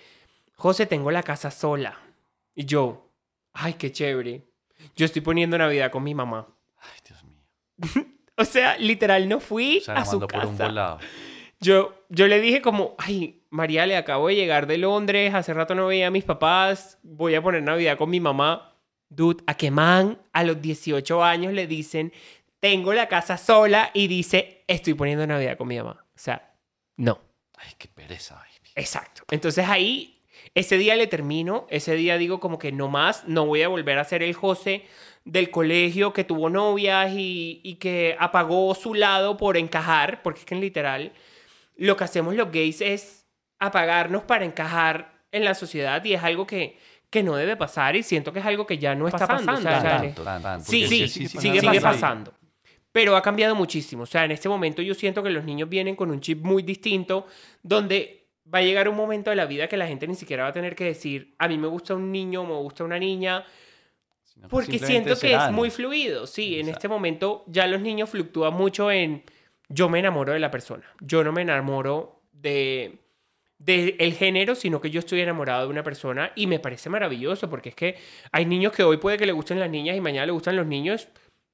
José, 0.56 0.84
tengo 0.86 1.12
la 1.12 1.22
casa 1.22 1.52
sola. 1.52 1.96
Y 2.56 2.64
yo, 2.64 3.08
ay, 3.52 3.74
qué 3.74 3.92
chévere. 3.92 4.42
Yo 4.96 5.06
estoy 5.06 5.22
poniendo 5.22 5.56
Navidad 5.56 5.92
con 5.92 6.02
mi 6.02 6.14
mamá. 6.16 6.48
Ay, 6.78 6.98
Dios 7.06 7.24
mío. 7.24 8.06
O 8.36 8.44
sea, 8.46 8.78
literal, 8.78 9.28
no 9.28 9.38
fui 9.38 9.78
O 9.78 9.80
sea, 9.82 9.94
a 9.96 10.04
su 10.06 10.12
mandó 10.12 10.28
por 10.28 10.46
un 10.46 10.52
casa. 10.56 10.66
volado. 10.66 10.98
Yo, 11.60 11.94
yo 12.08 12.26
le 12.26 12.40
dije 12.40 12.62
como, 12.62 12.94
ay, 12.98 13.42
María, 13.50 13.84
le 13.84 13.96
acabo 13.96 14.28
de 14.28 14.34
llegar 14.34 14.66
de 14.66 14.78
Londres, 14.78 15.34
hace 15.34 15.52
rato 15.52 15.74
no 15.74 15.86
veía 15.86 16.06
a 16.06 16.10
mis 16.10 16.24
papás, 16.24 16.98
voy 17.02 17.34
a 17.34 17.42
poner 17.42 17.62
Navidad 17.62 17.98
con 17.98 18.08
mi 18.08 18.18
mamá. 18.18 18.74
Dude, 19.10 19.42
a 19.46 19.56
que 19.56 19.70
man 19.70 20.18
a 20.32 20.44
los 20.44 20.62
18 20.62 21.22
años 21.22 21.52
le 21.52 21.66
dicen, 21.66 22.12
tengo 22.60 22.94
la 22.94 23.08
casa 23.08 23.36
sola 23.36 23.90
y 23.92 24.06
dice, 24.06 24.64
estoy 24.68 24.94
poniendo 24.94 25.26
Navidad 25.26 25.58
con 25.58 25.68
mi 25.68 25.76
mamá. 25.76 26.06
O 26.14 26.18
sea, 26.18 26.54
no. 26.96 27.20
Ay, 27.58 27.72
qué 27.76 27.88
pereza, 27.88 28.36
baby. 28.36 28.70
Exacto. 28.76 29.24
Entonces 29.30 29.68
ahí, 29.68 30.22
ese 30.54 30.78
día 30.78 30.96
le 30.96 31.08
termino, 31.08 31.66
ese 31.68 31.94
día 31.94 32.16
digo 32.16 32.40
como 32.40 32.58
que 32.58 32.72
no 32.72 32.88
más, 32.88 33.26
no 33.26 33.44
voy 33.44 33.62
a 33.62 33.68
volver 33.68 33.98
a 33.98 34.04
ser 34.04 34.22
el 34.22 34.32
José 34.32 34.86
del 35.24 35.50
colegio 35.50 36.14
que 36.14 36.24
tuvo 36.24 36.48
novias 36.48 37.12
y, 37.14 37.60
y 37.62 37.74
que 37.74 38.16
apagó 38.18 38.74
su 38.74 38.94
lado 38.94 39.36
por 39.36 39.58
encajar, 39.58 40.22
porque 40.22 40.40
es 40.40 40.46
que 40.46 40.54
en 40.54 40.60
literal 40.62 41.12
lo 41.80 41.96
que 41.96 42.04
hacemos 42.04 42.34
los 42.34 42.52
gays 42.52 42.82
es 42.82 43.26
apagarnos 43.58 44.22
para 44.24 44.44
encajar 44.44 45.12
en 45.32 45.44
la 45.44 45.54
sociedad 45.54 46.04
y 46.04 46.12
es 46.12 46.22
algo 46.22 46.46
que, 46.46 46.76
que 47.08 47.22
no 47.22 47.36
debe 47.36 47.56
pasar 47.56 47.96
y 47.96 48.02
siento 48.02 48.34
que 48.34 48.40
es 48.40 48.44
algo 48.44 48.66
que 48.66 48.76
ya 48.76 48.94
no 48.94 49.08
está 49.08 49.26
pasando. 49.26 49.52
o 49.54 49.80
sea, 49.80 50.12
Tanto, 50.14 50.64
Sí, 50.70 50.86
sí, 50.86 51.08
sí, 51.08 51.26
sigue, 51.26 51.62
pasa. 51.62 51.80
pasando. 51.80 52.34
Pero 52.92 53.16
ha 53.16 53.22
cambiado 53.22 53.54
muchísimo. 53.54 54.02
O 54.02 54.06
sea, 54.06 54.26
en 54.26 54.32
este 54.32 54.46
momento 54.48 54.82
yo 54.82 54.92
siento 54.92 55.22
que 55.22 55.30
los 55.30 55.42
niños 55.42 55.70
vienen 55.70 55.96
con 55.96 56.10
un 56.10 56.20
chip 56.20 56.44
muy 56.44 56.62
distinto, 56.62 57.26
donde 57.62 58.26
va 58.52 58.58
a 58.58 58.62
llegar 58.62 58.86
un 58.86 58.96
momento 58.96 59.30
de 59.30 59.36
la 59.36 59.46
vida 59.46 59.66
que 59.66 59.78
la 59.78 59.86
gente 59.86 60.06
ni 60.06 60.16
siquiera 60.16 60.42
va 60.42 60.50
a 60.50 60.52
tener 60.52 60.76
que 60.76 60.84
decir, 60.84 61.34
a 61.38 61.48
mí 61.48 61.56
me 61.56 61.68
gusta 61.68 61.94
un 61.94 62.12
niño, 62.12 62.44
me 62.44 62.56
gusta 62.56 62.84
una 62.84 62.98
niña, 62.98 63.42
porque 64.50 64.78
siento 64.78 65.18
que 65.18 65.32
es 65.34 65.50
muy 65.50 65.70
fluido. 65.70 66.26
Sí, 66.26 66.54
en 66.54 66.60
Exacto. 66.60 66.76
este 66.78 66.88
momento 66.88 67.44
ya 67.46 67.66
los 67.66 67.80
niños 67.80 68.10
fluctúan 68.10 68.52
mucho 68.52 68.90
en 68.90 69.22
yo 69.70 69.88
me 69.88 70.00
enamoro 70.00 70.34
de 70.34 70.38
la 70.38 70.50
persona. 70.50 70.84
Yo 71.00 71.24
no 71.24 71.32
me 71.32 71.42
enamoro 71.42 72.20
de 72.32 73.00
de 73.60 73.94
el 73.98 74.14
género, 74.14 74.54
sino 74.54 74.80
que 74.80 74.90
yo 74.90 74.98
estoy 74.98 75.20
enamorado 75.20 75.64
de 75.64 75.68
una 75.68 75.84
persona 75.84 76.32
y 76.34 76.46
me 76.46 76.58
parece 76.58 76.88
maravilloso 76.88 77.48
porque 77.48 77.68
es 77.68 77.74
que 77.74 77.96
hay 78.32 78.46
niños 78.46 78.72
que 78.72 78.82
hoy 78.82 78.96
puede 78.96 79.18
que 79.18 79.26
le 79.26 79.32
gusten 79.32 79.60
las 79.60 79.70
niñas 79.70 79.96
y 79.96 80.00
mañana 80.00 80.26
le 80.26 80.32
gustan 80.32 80.56
los 80.56 80.66
niños 80.66 81.08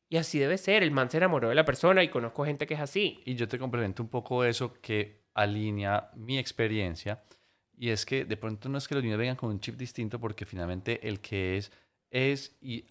y 0.08 0.16
así 0.16 0.38
debe 0.38 0.56
ser. 0.56 0.84
El 0.84 0.92
man 0.92 1.10
se 1.10 1.16
enamoró 1.16 1.48
de 1.48 1.56
la 1.56 1.64
persona 1.64 2.04
y 2.04 2.08
conozco 2.08 2.44
gente 2.44 2.66
que 2.66 2.74
es 2.74 2.80
así. 2.80 3.20
Y 3.24 3.34
yo 3.34 3.48
te 3.48 3.58
complemento 3.58 4.04
un 4.04 4.08
poco 4.08 4.44
eso 4.44 4.72
que 4.80 5.24
alinea 5.34 6.10
mi 6.14 6.38
experiencia. 6.38 7.22
Y 7.76 7.90
es 7.90 8.06
que 8.06 8.24
de 8.24 8.36
pronto 8.36 8.68
no 8.68 8.78
es 8.78 8.86
que 8.86 8.94
los 8.94 9.02
niños 9.02 9.18
vengan 9.18 9.36
con 9.36 9.50
un 9.50 9.60
chip 9.60 9.76
distinto, 9.76 10.20
porque 10.20 10.46
finalmente 10.46 11.06
el 11.06 11.20
que 11.20 11.56
es, 11.56 11.72
es 12.10 12.56
y 12.62 12.86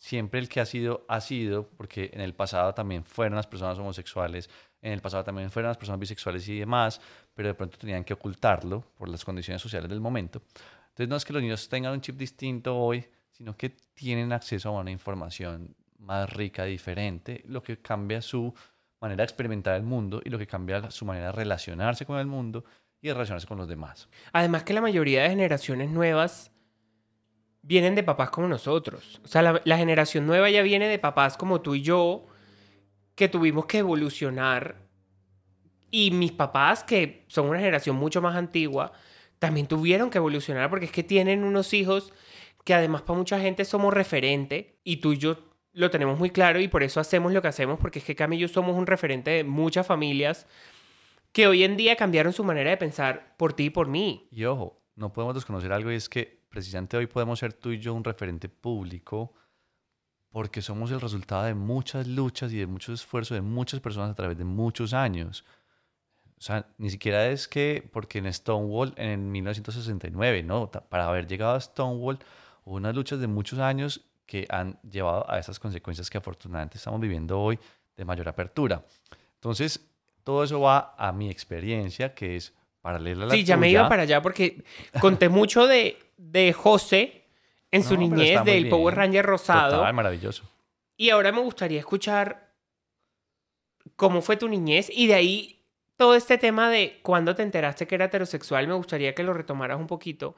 siempre 0.00 0.40
el 0.40 0.48
que 0.48 0.60
ha 0.60 0.66
sido, 0.66 1.04
ha 1.08 1.20
sido, 1.20 1.68
porque 1.76 2.10
en 2.14 2.22
el 2.22 2.34
pasado 2.34 2.72
también 2.72 3.04
fueron 3.04 3.36
las 3.36 3.46
personas 3.46 3.78
homosexuales, 3.78 4.48
en 4.80 4.92
el 4.94 5.02
pasado 5.02 5.22
también 5.22 5.50
fueron 5.50 5.68
las 5.68 5.76
personas 5.76 6.00
bisexuales 6.00 6.48
y 6.48 6.58
demás, 6.58 7.00
pero 7.34 7.48
de 7.48 7.54
pronto 7.54 7.76
tenían 7.76 8.02
que 8.02 8.14
ocultarlo 8.14 8.80
por 8.96 9.10
las 9.10 9.22
condiciones 9.24 9.60
sociales 9.60 9.90
del 9.90 10.00
momento. 10.00 10.42
Entonces 10.88 11.08
no 11.08 11.16
es 11.16 11.24
que 11.24 11.34
los 11.34 11.42
niños 11.42 11.68
tengan 11.68 11.92
un 11.92 12.00
chip 12.00 12.16
distinto 12.16 12.76
hoy, 12.76 13.06
sino 13.30 13.54
que 13.54 13.76
tienen 13.92 14.32
acceso 14.32 14.70
a 14.70 14.80
una 14.80 14.90
información 14.90 15.76
más 15.98 16.32
rica, 16.32 16.64
diferente, 16.64 17.42
lo 17.46 17.62
que 17.62 17.76
cambia 17.82 18.22
su 18.22 18.54
manera 19.02 19.18
de 19.18 19.24
experimentar 19.24 19.76
el 19.76 19.82
mundo 19.82 20.22
y 20.24 20.30
lo 20.30 20.38
que 20.38 20.46
cambia 20.46 20.90
su 20.90 21.04
manera 21.04 21.26
de 21.26 21.32
relacionarse 21.32 22.06
con 22.06 22.18
el 22.18 22.26
mundo 22.26 22.64
y 23.02 23.08
de 23.08 23.12
relacionarse 23.12 23.46
con 23.46 23.58
los 23.58 23.68
demás. 23.68 24.08
Además 24.32 24.64
que 24.64 24.72
la 24.72 24.80
mayoría 24.80 25.24
de 25.24 25.28
generaciones 25.28 25.90
nuevas 25.90 26.52
vienen 27.70 27.94
de 27.94 28.02
papás 28.02 28.30
como 28.30 28.48
nosotros. 28.48 29.20
O 29.24 29.28
sea, 29.28 29.42
la, 29.42 29.62
la 29.64 29.78
generación 29.78 30.26
nueva 30.26 30.50
ya 30.50 30.60
viene 30.60 30.88
de 30.88 30.98
papás 30.98 31.36
como 31.36 31.60
tú 31.60 31.76
y 31.76 31.82
yo, 31.82 32.26
que 33.14 33.28
tuvimos 33.28 33.66
que 33.66 33.78
evolucionar. 33.78 34.88
Y 35.88 36.10
mis 36.10 36.32
papás, 36.32 36.82
que 36.82 37.26
son 37.28 37.48
una 37.48 37.60
generación 37.60 37.94
mucho 37.94 38.20
más 38.20 38.34
antigua, 38.34 38.90
también 39.38 39.68
tuvieron 39.68 40.10
que 40.10 40.18
evolucionar 40.18 40.68
porque 40.68 40.86
es 40.86 40.90
que 40.90 41.04
tienen 41.04 41.44
unos 41.44 41.72
hijos 41.72 42.12
que 42.64 42.74
además 42.74 43.02
para 43.02 43.20
mucha 43.20 43.38
gente 43.38 43.64
somos 43.64 43.94
referente 43.94 44.80
y 44.82 44.96
tú 44.96 45.12
y 45.12 45.18
yo 45.18 45.38
lo 45.72 45.90
tenemos 45.90 46.18
muy 46.18 46.30
claro 46.30 46.60
y 46.60 46.66
por 46.66 46.82
eso 46.82 46.98
hacemos 46.98 47.32
lo 47.32 47.40
que 47.40 47.48
hacemos 47.48 47.78
porque 47.78 48.00
es 48.00 48.04
que 48.04 48.16
Cami 48.16 48.34
y 48.34 48.40
yo 48.40 48.48
somos 48.48 48.76
un 48.76 48.88
referente 48.88 49.30
de 49.30 49.44
muchas 49.44 49.86
familias 49.86 50.48
que 51.30 51.46
hoy 51.46 51.62
en 51.62 51.76
día 51.76 51.94
cambiaron 51.94 52.32
su 52.32 52.42
manera 52.42 52.70
de 52.70 52.76
pensar 52.76 53.36
por 53.36 53.52
ti 53.52 53.66
y 53.66 53.70
por 53.70 53.86
mí. 53.86 54.28
Y 54.32 54.44
ojo, 54.44 54.82
no 54.96 55.12
podemos 55.12 55.36
desconocer 55.36 55.72
algo 55.72 55.92
y 55.92 55.94
es 55.94 56.08
que 56.08 56.39
precisamente 56.50 56.96
hoy 56.96 57.06
podemos 57.06 57.38
ser 57.38 57.54
tú 57.54 57.70
y 57.70 57.78
yo 57.78 57.94
un 57.94 58.04
referente 58.04 58.48
público 58.48 59.32
porque 60.30 60.62
somos 60.62 60.90
el 60.90 61.00
resultado 61.00 61.44
de 61.44 61.54
muchas 61.54 62.06
luchas 62.06 62.52
y 62.52 62.58
de 62.58 62.66
mucho 62.66 62.92
esfuerzo 62.92 63.34
de 63.34 63.40
muchas 63.40 63.80
personas 63.80 64.10
a 64.10 64.14
través 64.14 64.36
de 64.36 64.44
muchos 64.44 64.92
años. 64.92 65.44
O 66.38 66.42
sea, 66.42 66.66
ni 66.78 66.90
siquiera 66.90 67.28
es 67.28 67.48
que 67.48 67.88
porque 67.92 68.18
en 68.18 68.32
Stonewall 68.32 68.94
en 68.96 69.30
1969, 69.30 70.42
no, 70.42 70.70
para 70.70 71.08
haber 71.08 71.26
llegado 71.26 71.54
a 71.54 71.60
Stonewall 71.60 72.18
hubo 72.64 72.76
unas 72.76 72.94
luchas 72.94 73.20
de 73.20 73.26
muchos 73.26 73.58
años 73.58 74.02
que 74.26 74.46
han 74.48 74.78
llevado 74.82 75.28
a 75.30 75.38
esas 75.38 75.58
consecuencias 75.58 76.08
que 76.08 76.18
afortunadamente 76.18 76.78
estamos 76.78 77.00
viviendo 77.00 77.40
hoy 77.40 77.58
de 77.96 78.04
mayor 78.04 78.28
apertura. 78.28 78.84
Entonces, 79.34 79.84
todo 80.22 80.44
eso 80.44 80.60
va 80.60 80.94
a 80.96 81.12
mi 81.12 81.28
experiencia, 81.28 82.14
que 82.14 82.36
es 82.36 82.54
paralela 82.80 83.24
a 83.24 83.26
la 83.28 83.34
Sí, 83.34 83.44
ya 83.44 83.56
me 83.56 83.70
iba 83.70 83.88
para 83.88 84.02
allá 84.02 84.22
porque 84.22 84.62
conté 85.00 85.28
mucho 85.28 85.66
de, 85.66 85.98
de 86.16 86.52
José 86.52 87.24
en 87.70 87.82
su 87.84 87.94
No, 87.94 88.00
pero 88.00 88.10
niñez, 88.16 88.30
está 88.30 88.44
muy 88.44 88.52
del 88.52 88.68
Power. 88.68 88.94
Ranger 88.94 89.24
rosado. 89.26 89.76
Total, 89.78 89.94
maravilloso. 89.94 90.44
Y 90.96 91.10
ahora 91.10 91.32
me 91.32 91.40
gustaría 91.40 91.78
escuchar 91.78 92.52
cómo 93.96 94.22
fue 94.22 94.36
tu 94.36 94.48
niñez 94.48 94.90
y 94.92 95.06
de 95.06 95.14
ahí 95.14 95.56
todo 95.96 96.14
este 96.14 96.38
tema 96.38 96.70
de 96.70 96.98
cuando 97.02 97.34
te 97.34 97.42
enteraste 97.42 97.86
que 97.86 97.94
era 97.94 98.06
heterosexual, 98.06 98.66
me 98.66 98.74
gustaría 98.74 99.14
que 99.14 99.22
lo 99.22 99.34
retomaras 99.34 99.78
un 99.78 99.86
poquito. 99.86 100.34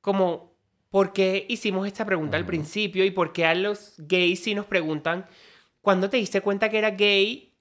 Como, 0.00 0.52
¿por 0.88 1.12
qué 1.12 1.46
hicimos 1.48 1.86
esta 1.86 2.04
pregunta 2.04 2.36
al 2.36 2.42
Ujú. 2.42 2.48
principio 2.48 3.04
y 3.04 3.10
por 3.10 3.32
qué 3.32 3.46
a 3.46 3.54
los 3.54 3.94
gays 3.98 4.42
sí 4.42 4.54
nos 4.54 4.66
preguntan, 4.66 5.26
¿cuándo 5.80 6.10
te 6.10 6.16
diste 6.16 6.40
cuenta 6.40 6.68
que 6.68 6.78
era 6.78 6.90
gay? 6.90 7.54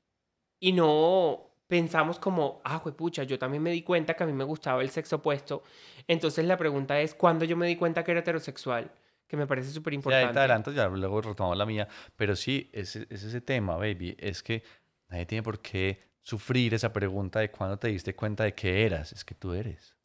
Y 0.60 0.72
no 0.74 1.49
pensamos 1.70 2.18
como, 2.18 2.62
ah, 2.66 2.84
pucha, 2.84 3.24
yo 3.24 3.38
también 3.38 3.62
me 3.62 3.70
di 3.70 3.84
cuenta 3.84 4.16
que 4.16 4.24
a 4.24 4.28
mí 4.28 4.34
me 4.34 4.44
gustaba 4.44 4.82
el 4.82 4.90
sexo 4.90 5.18
opuesto. 5.18 5.64
Entonces 6.08 6.44
la 6.46 6.58
pregunta 6.58 7.00
es, 7.00 7.14
¿cuándo 7.14 7.46
yo 7.46 7.56
me 7.56 7.68
di 7.68 7.76
cuenta 7.76 8.04
que 8.04 8.10
era 8.12 8.22
heterosexual? 8.22 8.92
Que 9.28 9.38
me 9.38 9.46
parece 9.46 9.70
súper 9.70 9.94
importante. 9.94 10.34
te 10.34 10.40
adelanto, 10.40 10.72
ya 10.72 10.90
luego 10.90 11.22
retomamos 11.22 11.56
la 11.56 11.68
mía. 11.68 11.88
Pero 12.16 12.36
sí, 12.36 12.72
es, 12.74 12.96
es 12.96 13.24
ese 13.24 13.40
tema, 13.42 13.78
baby. 13.78 14.18
Es 14.18 14.42
que 14.42 14.64
nadie 15.10 15.28
tiene 15.28 15.44
por 15.44 15.60
qué 15.60 16.02
sufrir 16.24 16.74
esa 16.74 16.92
pregunta 16.92 17.40
de 17.40 17.52
cuándo 17.52 17.78
te 17.78 17.90
diste 17.90 18.16
cuenta 18.16 18.46
de 18.46 18.56
que 18.56 18.88
eras. 18.88 19.14
Es 19.14 19.24
que 19.24 19.36
tú 19.36 19.54
eres. 19.54 19.96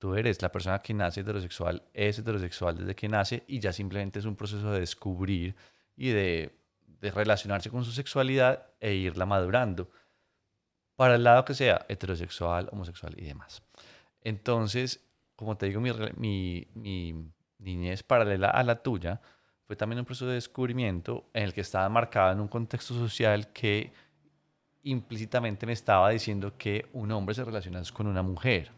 Tú 0.00 0.16
eres. 0.16 0.42
La 0.42 0.50
persona 0.50 0.82
que 0.82 0.94
nace 0.94 1.20
heterosexual 1.20 1.84
es 1.92 2.18
heterosexual 2.18 2.76
desde 2.76 2.96
que 2.96 3.08
nace 3.08 3.44
y 3.46 3.60
ya 3.60 3.72
simplemente 3.72 4.18
es 4.18 4.24
un 4.24 4.34
proceso 4.34 4.72
de 4.72 4.80
descubrir 4.80 5.54
y 5.94 6.08
de, 6.08 6.58
de 7.00 7.10
relacionarse 7.12 7.70
con 7.70 7.84
su 7.84 7.92
sexualidad 7.92 8.66
e 8.80 8.94
irla 8.94 9.26
madurando. 9.26 9.88
Para 10.96 11.16
el 11.16 11.24
lado 11.24 11.44
que 11.44 11.54
sea, 11.54 11.84
heterosexual, 11.88 12.68
homosexual 12.72 13.14
y 13.16 13.24
demás. 13.24 13.62
Entonces, 14.20 15.04
como 15.36 15.56
te 15.56 15.66
digo, 15.66 15.80
mi, 15.80 15.90
re- 15.90 16.12
mi, 16.16 16.66
mi 16.74 17.14
niñez 17.58 18.02
paralela 18.02 18.50
a 18.50 18.62
la 18.62 18.82
tuya 18.82 19.20
fue 19.66 19.76
también 19.76 19.98
un 19.98 20.04
proceso 20.04 20.26
de 20.26 20.34
descubrimiento 20.34 21.24
en 21.32 21.44
el 21.44 21.52
que 21.54 21.62
estaba 21.62 21.88
marcado 21.88 22.32
en 22.32 22.40
un 22.40 22.48
contexto 22.48 22.94
social 22.94 23.48
que 23.52 23.92
implícitamente 24.82 25.66
me 25.66 25.72
estaba 25.72 26.10
diciendo 26.10 26.56
que 26.58 26.86
un 26.92 27.10
hombre 27.12 27.34
se 27.34 27.44
relaciona 27.44 27.82
con 27.92 28.06
una 28.06 28.22
mujer. 28.22 28.70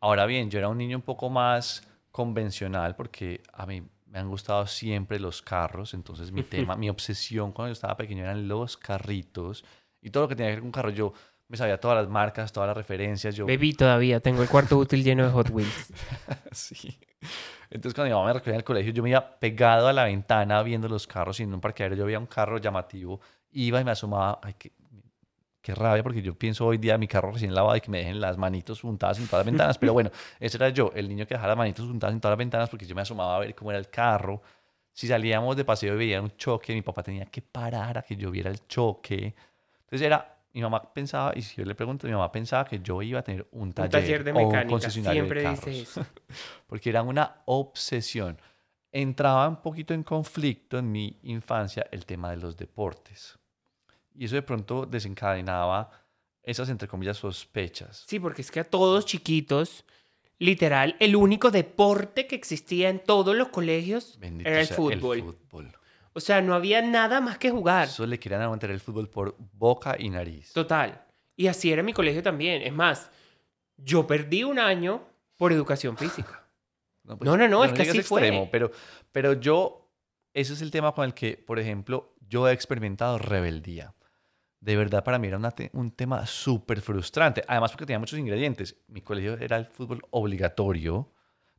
Ahora 0.00 0.26
bien, 0.26 0.50
yo 0.50 0.58
era 0.58 0.68
un 0.68 0.78
niño 0.78 0.96
un 0.96 1.02
poco 1.02 1.28
más 1.30 1.86
convencional 2.10 2.96
porque 2.96 3.42
a 3.52 3.66
mí 3.66 3.82
me 4.06 4.18
han 4.18 4.28
gustado 4.28 4.66
siempre 4.66 5.18
los 5.18 5.42
carros, 5.42 5.92
entonces 5.94 6.32
mi 6.32 6.42
tema, 6.44 6.76
mi 6.76 6.88
obsesión 6.88 7.52
cuando 7.52 7.68
yo 7.68 7.72
estaba 7.72 7.96
pequeño 7.96 8.22
eran 8.24 8.48
los 8.48 8.76
carritos 8.76 9.64
y 10.04 10.10
todo 10.10 10.24
lo 10.24 10.28
que 10.28 10.36
tenía 10.36 10.50
que 10.50 10.56
ver 10.56 10.62
con 10.62 10.70
carros. 10.70 10.94
Yo 10.94 11.12
me 11.48 11.56
sabía 11.56 11.80
todas 11.80 11.96
las 11.96 12.08
marcas, 12.08 12.52
todas 12.52 12.68
las 12.68 12.76
referencias. 12.76 13.34
Yo, 13.34 13.46
Bebí 13.46 13.72
todavía, 13.72 14.20
tengo 14.20 14.42
el 14.42 14.48
cuarto 14.48 14.76
útil 14.76 15.02
lleno 15.02 15.24
de 15.24 15.30
Hot 15.32 15.50
Wheels. 15.50 15.92
Sí. 16.52 16.96
Entonces 17.70 17.94
cuando 17.94 18.10
mi 18.10 18.14
mamá 18.14 18.26
me 18.26 18.32
recogía 18.34 18.52
en 18.52 18.58
el 18.58 18.64
colegio, 18.64 18.92
yo 18.92 19.02
me 19.02 19.10
iba 19.10 19.38
pegado 19.40 19.88
a 19.88 19.92
la 19.92 20.04
ventana 20.04 20.62
viendo 20.62 20.88
los 20.88 21.06
carros 21.06 21.40
y 21.40 21.42
en 21.42 21.54
un 21.54 21.60
parqueadero 21.60 21.96
yo 21.96 22.04
veía 22.04 22.18
un 22.18 22.26
carro 22.26 22.58
llamativo, 22.58 23.20
iba 23.50 23.80
y 23.80 23.84
me 23.84 23.90
asomaba, 23.90 24.38
ay, 24.42 24.54
qué, 24.58 24.72
qué 25.60 25.74
rabia, 25.74 26.02
porque 26.02 26.20
yo 26.22 26.34
pienso 26.38 26.66
hoy 26.66 26.76
día 26.76 26.98
mi 26.98 27.08
carro 27.08 27.32
recién 27.32 27.54
lavado 27.54 27.74
y 27.76 27.80
que 27.80 27.90
me 27.90 27.98
dejen 27.98 28.20
las 28.20 28.36
manitos 28.36 28.82
juntadas 28.82 29.18
en 29.18 29.26
todas 29.26 29.44
las 29.44 29.52
ventanas, 29.52 29.78
pero 29.78 29.94
bueno, 29.94 30.10
ese 30.38 30.58
era 30.58 30.68
yo, 30.68 30.92
el 30.94 31.08
niño 31.08 31.26
que 31.26 31.34
dejaba 31.34 31.48
las 31.48 31.56
manitos 31.56 31.86
juntadas 31.86 32.14
en 32.14 32.20
todas 32.20 32.32
las 32.32 32.38
ventanas 32.38 32.68
porque 32.68 32.86
yo 32.86 32.94
me 32.94 33.00
asomaba 33.00 33.36
a 33.36 33.38
ver 33.40 33.54
cómo 33.54 33.70
era 33.70 33.78
el 33.78 33.88
carro. 33.88 34.42
Si 34.92 35.08
salíamos 35.08 35.56
de 35.56 35.64
paseo 35.64 35.94
y 35.94 35.96
veía 35.96 36.20
un 36.22 36.36
choque, 36.36 36.74
mi 36.74 36.82
papá 36.82 37.02
tenía 37.02 37.24
que 37.24 37.42
parar 37.42 37.98
a 37.98 38.02
que 38.02 38.14
yo 38.14 38.30
viera 38.30 38.50
el 38.50 38.64
choque. 38.68 39.34
Entonces 39.84 40.06
era, 40.06 40.38
mi 40.52 40.62
mamá 40.62 40.92
pensaba, 40.92 41.32
y 41.34 41.42
si 41.42 41.56
yo 41.56 41.64
le 41.64 41.74
pregunto, 41.74 42.06
mi 42.06 42.12
mamá 42.12 42.30
pensaba 42.30 42.64
que 42.64 42.80
yo 42.80 43.02
iba 43.02 43.20
a 43.20 43.22
tener 43.22 43.46
un 43.52 43.72
taller, 43.72 43.86
Un 43.86 43.90
taller 43.90 44.24
de 44.24 44.32
o 44.32 44.36
un 44.38 44.46
mecánica, 44.46 44.68
concesionario 44.70 45.22
de 45.24 45.28
siempre 45.28 45.50
dice 45.50 45.62
carros 45.62 45.88
eso. 45.88 46.06
porque 46.66 46.90
era 46.90 47.02
una 47.02 47.42
obsesión. 47.46 48.38
Entraba 48.92 49.48
un 49.48 49.60
poquito 49.60 49.92
en 49.94 50.04
conflicto 50.04 50.78
en 50.78 50.92
mi 50.92 51.18
infancia 51.24 51.86
el 51.90 52.06
tema 52.06 52.30
de 52.30 52.36
los 52.36 52.56
deportes. 52.56 53.38
Y 54.14 54.26
eso 54.26 54.36
de 54.36 54.42
pronto 54.42 54.86
desencadenaba 54.86 55.90
esas, 56.44 56.68
entre 56.68 56.86
comillas, 56.86 57.16
sospechas. 57.16 58.04
Sí, 58.06 58.20
porque 58.20 58.42
es 58.42 58.50
que 58.50 58.60
a 58.60 58.64
todos 58.64 59.06
chiquitos, 59.06 59.84
literal, 60.38 60.94
el 61.00 61.16
único 61.16 61.50
deporte 61.50 62.26
que 62.28 62.36
existía 62.36 62.90
en 62.90 63.02
todos 63.02 63.34
los 63.34 63.48
colegios 63.48 64.18
Bendito 64.20 64.48
era 64.48 64.60
el 64.60 64.68
fútbol. 64.68 65.16
el 65.18 65.24
fútbol. 65.24 65.72
O 66.14 66.20
sea, 66.20 66.40
no 66.40 66.54
había 66.54 66.80
nada 66.80 67.20
más 67.20 67.38
que 67.38 67.50
jugar. 67.50 67.88
Solo 67.88 68.08
le 68.10 68.18
querían 68.20 68.40
aguantar 68.40 68.70
el 68.70 68.80
fútbol 68.80 69.10
por 69.10 69.36
boca 69.52 69.96
y 69.98 70.08
nariz. 70.10 70.52
Total. 70.52 71.04
Y 71.36 71.48
así 71.48 71.72
era 71.72 71.82
mi 71.82 71.92
colegio 71.92 72.22
también. 72.22 72.62
Es 72.62 72.72
más, 72.72 73.10
yo 73.76 74.06
perdí 74.06 74.44
un 74.44 74.58
año 74.58 75.02
por 75.36 75.52
educación 75.52 75.96
física. 75.96 76.46
pues, 77.04 77.18
No, 77.20 77.36
no, 77.36 77.48
no, 77.48 77.64
es 77.64 77.72
que 77.72 77.82
así 77.82 78.02
fue. 78.02 78.20
extremo, 78.22 78.48
Pero, 78.52 78.70
pero 79.10 79.32
yo, 79.34 79.90
ese 80.32 80.52
es 80.52 80.62
el 80.62 80.70
tema 80.70 80.92
con 80.92 81.04
el 81.04 81.14
que, 81.14 81.36
por 81.36 81.58
ejemplo, 81.58 82.14
yo 82.28 82.48
he 82.48 82.52
experimentado 82.52 83.18
rebeldía. 83.18 83.94
De 84.60 84.76
verdad, 84.76 85.04
para 85.04 85.18
mí 85.18 85.26
era 85.28 85.36
una 85.36 85.50
te- 85.50 85.70
un 85.74 85.90
tema 85.90 86.24
súper 86.26 86.80
frustrante. 86.80 87.42
Además, 87.48 87.72
porque 87.72 87.84
tenía 87.86 87.98
muchos 87.98 88.18
ingredientes. 88.18 88.76
Mi 88.86 89.02
colegio 89.02 89.36
era 89.38 89.56
el 89.56 89.66
fútbol 89.66 90.00
obligatorio. 90.10 91.12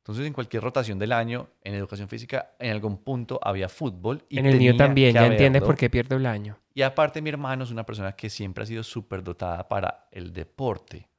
Entonces, 0.05 0.27
en 0.27 0.33
cualquier 0.33 0.61
rotación 0.61 0.99
del 0.99 1.11
año, 1.11 1.49
en 1.63 1.73
educación 1.73 2.07
física, 2.07 2.51
en 2.59 2.69
algún 2.69 2.99
punto 2.99 3.39
había 3.41 3.67
fútbol. 3.67 4.23
Y 4.29 4.37
en 4.37 4.45
el 4.45 4.59
mío 4.59 4.77
también, 4.77 5.15
ya 5.15 5.25
entiendes 5.25 5.63
por 5.63 5.75
qué 5.75 5.89
pierdo 5.89 6.15
el 6.15 6.27
año. 6.27 6.59
Y 6.75 6.83
aparte, 6.83 7.23
mi 7.23 7.31
hermano 7.31 7.63
es 7.63 7.71
una 7.71 7.83
persona 7.87 8.11
que 8.11 8.29
siempre 8.29 8.63
ha 8.63 8.67
sido 8.67 8.83
súper 8.83 9.23
dotada 9.23 9.67
para 9.67 10.07
el 10.11 10.31
deporte. 10.31 11.09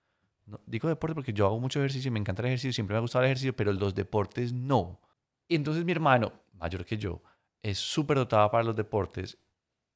No, 0.45 0.61
digo 0.67 0.89
deporte 0.89 1.17
porque 1.17 1.33
yo 1.33 1.47
hago 1.47 1.59
mucho 1.59 1.81
ejercicio 1.81 2.13
me 2.13 2.21
encanta 2.21 2.43
el 2.43 2.47
ejercicio, 2.47 2.73
siempre 2.73 2.95
me 2.95 2.99
ha 2.99 3.01
gustado 3.01 3.25
el 3.25 3.31
ejercicio, 3.31 3.57
pero 3.57 3.73
los 3.73 3.93
deportes 3.93 4.53
no. 4.53 5.01
Y 5.49 5.57
entonces 5.57 5.85
mi 5.85 5.91
hermano, 5.91 6.33
mayor 6.53 6.85
que 6.85 6.97
yo, 6.97 7.21
es 7.65 7.79
súper 7.79 8.19
dotado 8.19 8.49
para 8.53 8.63
los 8.63 8.77
deportes. 8.77 9.37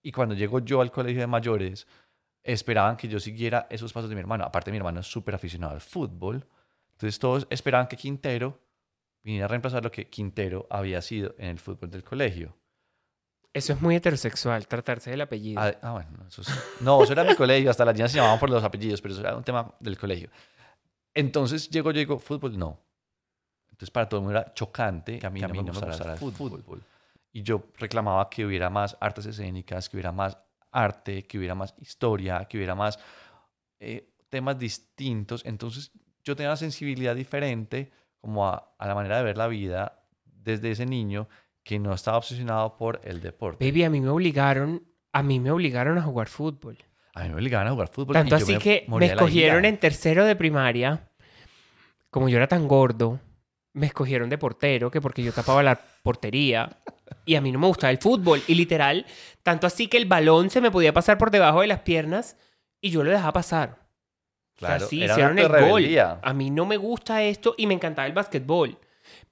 Y 0.02 0.10
cuando 0.10 0.34
llego 0.34 0.58
yo 0.58 0.80
al 0.80 0.90
colegio 0.90 1.20
de 1.20 1.28
mayores, 1.28 1.86
esperaban 2.42 2.96
que 2.96 3.06
yo 3.06 3.20
siguiera 3.20 3.68
esos 3.70 3.92
pasos 3.92 4.10
de 4.10 4.16
mi 4.16 4.20
hermano. 4.20 4.42
Aparte, 4.42 4.72
mi 4.72 4.78
hermano 4.78 4.98
es 4.98 5.06
súper 5.06 5.36
aficionado 5.36 5.74
al 5.74 5.80
fútbol. 5.80 6.44
Entonces 6.90 7.20
todos 7.20 7.46
esperaban 7.50 7.86
que 7.86 7.96
Quintero 7.96 8.58
viniera 9.22 9.46
a 9.46 9.48
reemplazar 9.48 9.82
lo 9.84 9.90
que 9.90 10.08
Quintero 10.08 10.66
había 10.70 11.02
sido 11.02 11.34
en 11.38 11.48
el 11.48 11.58
fútbol 11.58 11.90
del 11.90 12.04
colegio. 12.04 12.56
Eso 13.52 13.72
es 13.72 13.80
muy 13.80 13.96
heterosexual, 13.96 14.66
tratarse 14.68 15.10
del 15.10 15.20
apellido. 15.22 15.60
Ah, 15.60 15.74
ah, 15.82 15.92
bueno, 15.92 16.24
eso 16.28 16.44
sí. 16.44 16.52
No, 16.80 17.02
eso 17.02 17.12
era 17.12 17.24
mi 17.24 17.34
colegio, 17.34 17.70
hasta 17.70 17.84
las 17.84 17.94
niñas 17.94 18.12
se 18.12 18.18
llamaban 18.18 18.38
por 18.38 18.48
los 18.48 18.62
apellidos, 18.62 19.00
pero 19.02 19.12
eso 19.14 19.22
era 19.22 19.36
un 19.36 19.42
tema 19.42 19.74
del 19.80 19.98
colegio. 19.98 20.30
Entonces 21.12 21.68
llego 21.68 21.90
yo 21.90 21.96
y 21.96 22.04
digo, 22.04 22.18
fútbol, 22.20 22.56
no. 22.56 22.80
Entonces 23.70 23.90
para 23.90 24.08
todo 24.08 24.20
el 24.20 24.24
mundo 24.24 24.38
era 24.38 24.54
chocante 24.54 25.18
que 25.18 25.26
a 25.26 25.30
mí, 25.30 25.40
no, 25.40 25.48
me 25.48 25.62
gustara, 25.62 26.12
el 26.12 26.18
fútbol. 26.18 26.82
Y 27.32 27.42
yo 27.42 27.64
reclamaba 27.78 28.28
que 28.30 28.44
hubiera 28.44 28.70
más 28.70 28.96
artes 29.00 29.26
escénicas, 29.26 29.88
que 29.88 29.96
hubiera 29.96 30.12
más 30.12 30.38
arte, 30.70 31.24
que 31.24 31.38
hubiera 31.38 31.54
más 31.54 31.74
historia, 31.78 32.44
que 32.44 32.56
hubiera 32.56 32.74
más 32.74 32.98
eh, 33.80 34.12
temas 34.28 34.58
distintos. 34.58 35.44
Entonces 35.44 35.90
yo 36.22 36.36
tenía 36.36 36.50
una 36.50 36.56
sensibilidad 36.56 37.16
diferente 37.16 37.90
como 38.20 38.46
a, 38.46 38.74
a 38.78 38.86
la 38.86 38.94
manera 38.94 39.18
de 39.18 39.24
ver 39.24 39.36
la 39.36 39.48
vida 39.48 40.04
desde 40.24 40.70
ese 40.70 40.86
niño 40.86 41.28
que 41.62 41.78
no 41.78 41.92
estaba 41.92 42.18
obsesionado 42.18 42.76
por 42.76 43.00
el 43.04 43.20
deporte. 43.20 43.64
Baby, 43.64 43.84
a 43.84 43.90
mí 43.90 44.00
me 44.00 44.08
obligaron, 44.08 44.82
a 45.12 45.22
mí 45.22 45.40
me 45.40 45.50
obligaron 45.50 45.98
a 45.98 46.02
jugar 46.02 46.28
fútbol. 46.28 46.78
A 47.14 47.24
mí 47.24 47.28
me 47.28 47.36
obligaban 47.36 47.66
a 47.66 47.72
jugar 47.72 47.88
fútbol. 47.88 48.14
Tanto 48.14 48.36
así 48.36 48.54
me 48.54 48.58
que 48.58 48.86
me 48.88 49.06
escogieron 49.06 49.64
en 49.64 49.78
tercero 49.78 50.24
de 50.24 50.36
primaria. 50.36 51.08
Como 52.10 52.28
yo 52.28 52.38
era 52.38 52.48
tan 52.48 52.66
gordo, 52.66 53.20
me 53.72 53.86
escogieron 53.86 54.30
de 54.30 54.38
portero, 54.38 54.90
que 54.90 55.00
porque 55.00 55.22
yo 55.22 55.32
tapaba 55.32 55.62
la 55.62 55.80
portería. 56.02 56.78
Y 57.24 57.34
a 57.34 57.40
mí 57.40 57.52
no 57.52 57.58
me 57.58 57.66
gustaba 57.66 57.90
el 57.90 57.98
fútbol. 57.98 58.42
Y 58.46 58.54
literal, 58.54 59.06
tanto 59.42 59.66
así 59.66 59.88
que 59.88 59.96
el 59.96 60.06
balón 60.06 60.50
se 60.50 60.60
me 60.60 60.70
podía 60.70 60.92
pasar 60.92 61.18
por 61.18 61.30
debajo 61.30 61.60
de 61.60 61.66
las 61.66 61.80
piernas 61.80 62.36
y 62.80 62.90
yo 62.90 63.04
lo 63.04 63.10
dejaba 63.10 63.32
pasar. 63.32 63.79
Claro, 64.60 64.76
o 64.76 64.78
sea, 64.80 64.88
sí, 64.88 65.04
hicieron 65.04 65.38
el 65.38 65.48
gol. 65.48 65.86
A 66.22 66.34
mí 66.34 66.50
no 66.50 66.66
me 66.66 66.76
gusta 66.76 67.22
esto 67.22 67.54
y 67.56 67.66
me 67.66 67.74
encantaba 67.74 68.06
el 68.06 68.12
básquetbol. 68.12 68.78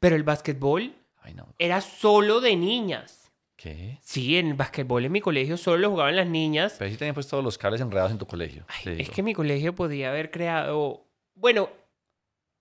Pero 0.01 0.17
el 0.17 0.23
básquetbol 0.23 0.95
Ay, 1.21 1.35
no. 1.35 1.55
era 1.59 1.83
solo 1.83 2.41
de 2.41 2.57
niñas. 2.57 3.31
¿Qué? 3.55 3.99
Sí, 4.01 4.39
en 4.39 4.49
el 4.49 4.55
básquetbol 4.55 5.05
en 5.05 5.13
mi 5.13 5.21
colegio 5.21 5.59
solo 5.59 5.79
lo 5.79 5.91
jugaban 5.91 6.17
las 6.17 6.27
niñas. 6.27 6.77
Pero 6.79 6.91
sí 6.91 6.97
tenían 6.97 7.15
pues 7.15 7.29
todos 7.29 7.45
los 7.45 7.59
cables 7.59 7.81
enredados 7.83 8.11
en 8.11 8.19
tu 8.19 8.27
colegio. 8.27 8.65
Ay, 8.69 8.97
es 9.01 9.11
que 9.11 9.23
mi 9.23 9.35
colegio 9.35 9.75
podía 9.75 10.09
haber 10.09 10.31
creado. 10.31 11.05
Bueno, 11.35 11.69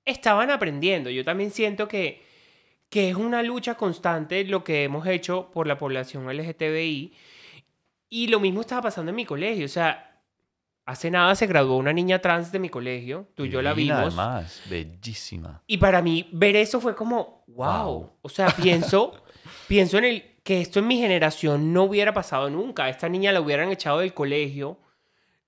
estaban 0.04 0.52
aprendiendo. 0.52 1.10
Yo 1.10 1.24
también 1.24 1.52
siento 1.52 1.88
que, 1.88 2.22
que 2.90 3.10
es 3.10 3.16
una 3.16 3.44
lucha 3.44 3.76
constante 3.76 4.44
lo 4.44 4.66
que 4.66 4.84
hemos 4.84 5.08
hecho 5.08 5.52
por 5.52 5.68
la 5.68 5.78
población 5.78 6.28
LGTBI. 6.28 7.14
Y 8.10 8.28
lo 8.28 8.42
mismo 8.42 8.62
estaba 8.62 8.82
pasando 8.82 9.12
en 9.12 9.16
mi 9.16 9.26
colegio. 9.26 9.66
O 9.66 9.70
sea, 9.70 10.17
hace 10.88 11.12
nada 11.12 11.36
se 11.36 11.46
graduó 11.48 11.78
una 11.78 11.92
niña 11.92 12.20
trans 12.20 12.52
de 12.52 12.60
mi 12.60 12.70
colegio. 12.70 13.28
Tú 13.36 13.46
y 13.46 13.50
yo 13.50 13.62
la 13.62 13.74
vimos. 13.74 14.00
Además, 14.00 14.62
bellísima. 14.70 15.62
Y 15.68 15.78
para 15.78 16.02
mí, 16.02 16.30
ver 16.32 16.56
eso 16.56 16.80
fue 16.80 16.96
como, 16.96 17.44
wow. 17.48 17.84
Wow. 17.84 18.12
O 18.22 18.30
sea, 18.30 18.48
pienso, 18.48 19.22
pienso 19.68 19.98
en 19.98 20.06
el 20.06 20.24
que 20.44 20.62
esto 20.62 20.80
en 20.80 20.88
mi 20.88 20.98
generación 20.98 21.74
no 21.74 21.84
hubiera 21.84 22.14
pasado 22.14 22.50
nunca. 22.50 22.86
A 22.86 22.90
esta 22.90 23.10
niña 23.10 23.34
la 23.34 23.42
hubieran 23.42 23.70
echado 23.70 24.00
del 24.00 24.14
colegio, 24.14 24.80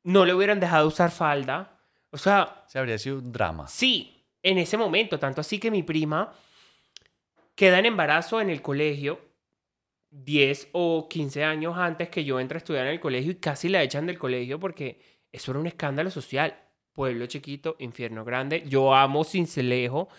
no 0.03 0.25
le 0.25 0.33
hubieran 0.33 0.59
dejado 0.59 0.89
usar 0.89 1.09
falda. 1.09 1.79
O 2.11 2.17
sea, 2.17 2.65
Se 2.67 2.77
habría 2.77 2.97
sido 2.97 3.19
un 3.19 3.31
drama. 3.31 3.67
sí, 3.67 4.15
en 4.43 4.57
ese 4.57 4.77
momento, 4.77 5.19
tanto 5.19 5.41
así 5.41 5.59
que 5.59 5.71
mi 5.71 5.83
prima 5.83 6.33
queda 7.55 7.79
en 7.79 7.85
embarazo 7.85 8.39
en 8.39 8.49
el 8.49 8.61
colegio 8.61 9.19
10 10.11 10.69
o 10.71 11.07
15 11.09 11.43
años 11.43 11.77
antes 11.77 12.09
que 12.09 12.23
yo 12.23 12.39
entre 12.39 12.57
a 12.57 12.59
estudiar 12.59 12.85
en 12.85 12.93
el 12.93 12.99
colegio 13.01 13.31
y 13.33 13.35
casi 13.35 13.67
la 13.67 13.83
echan 13.83 14.05
del 14.05 14.17
colegio 14.17 14.59
porque 14.59 15.18
eso 15.31 15.51
era 15.51 15.59
un 15.59 15.67
escándalo 15.67 16.11
social. 16.11 16.57
Pueblo 16.93 17.27
chiquito, 17.27 17.75
infierno 17.79 18.25
grande. 18.25 18.63
Yo 18.67 18.93
amo 18.93 19.23
Cincelejo, 19.23 20.09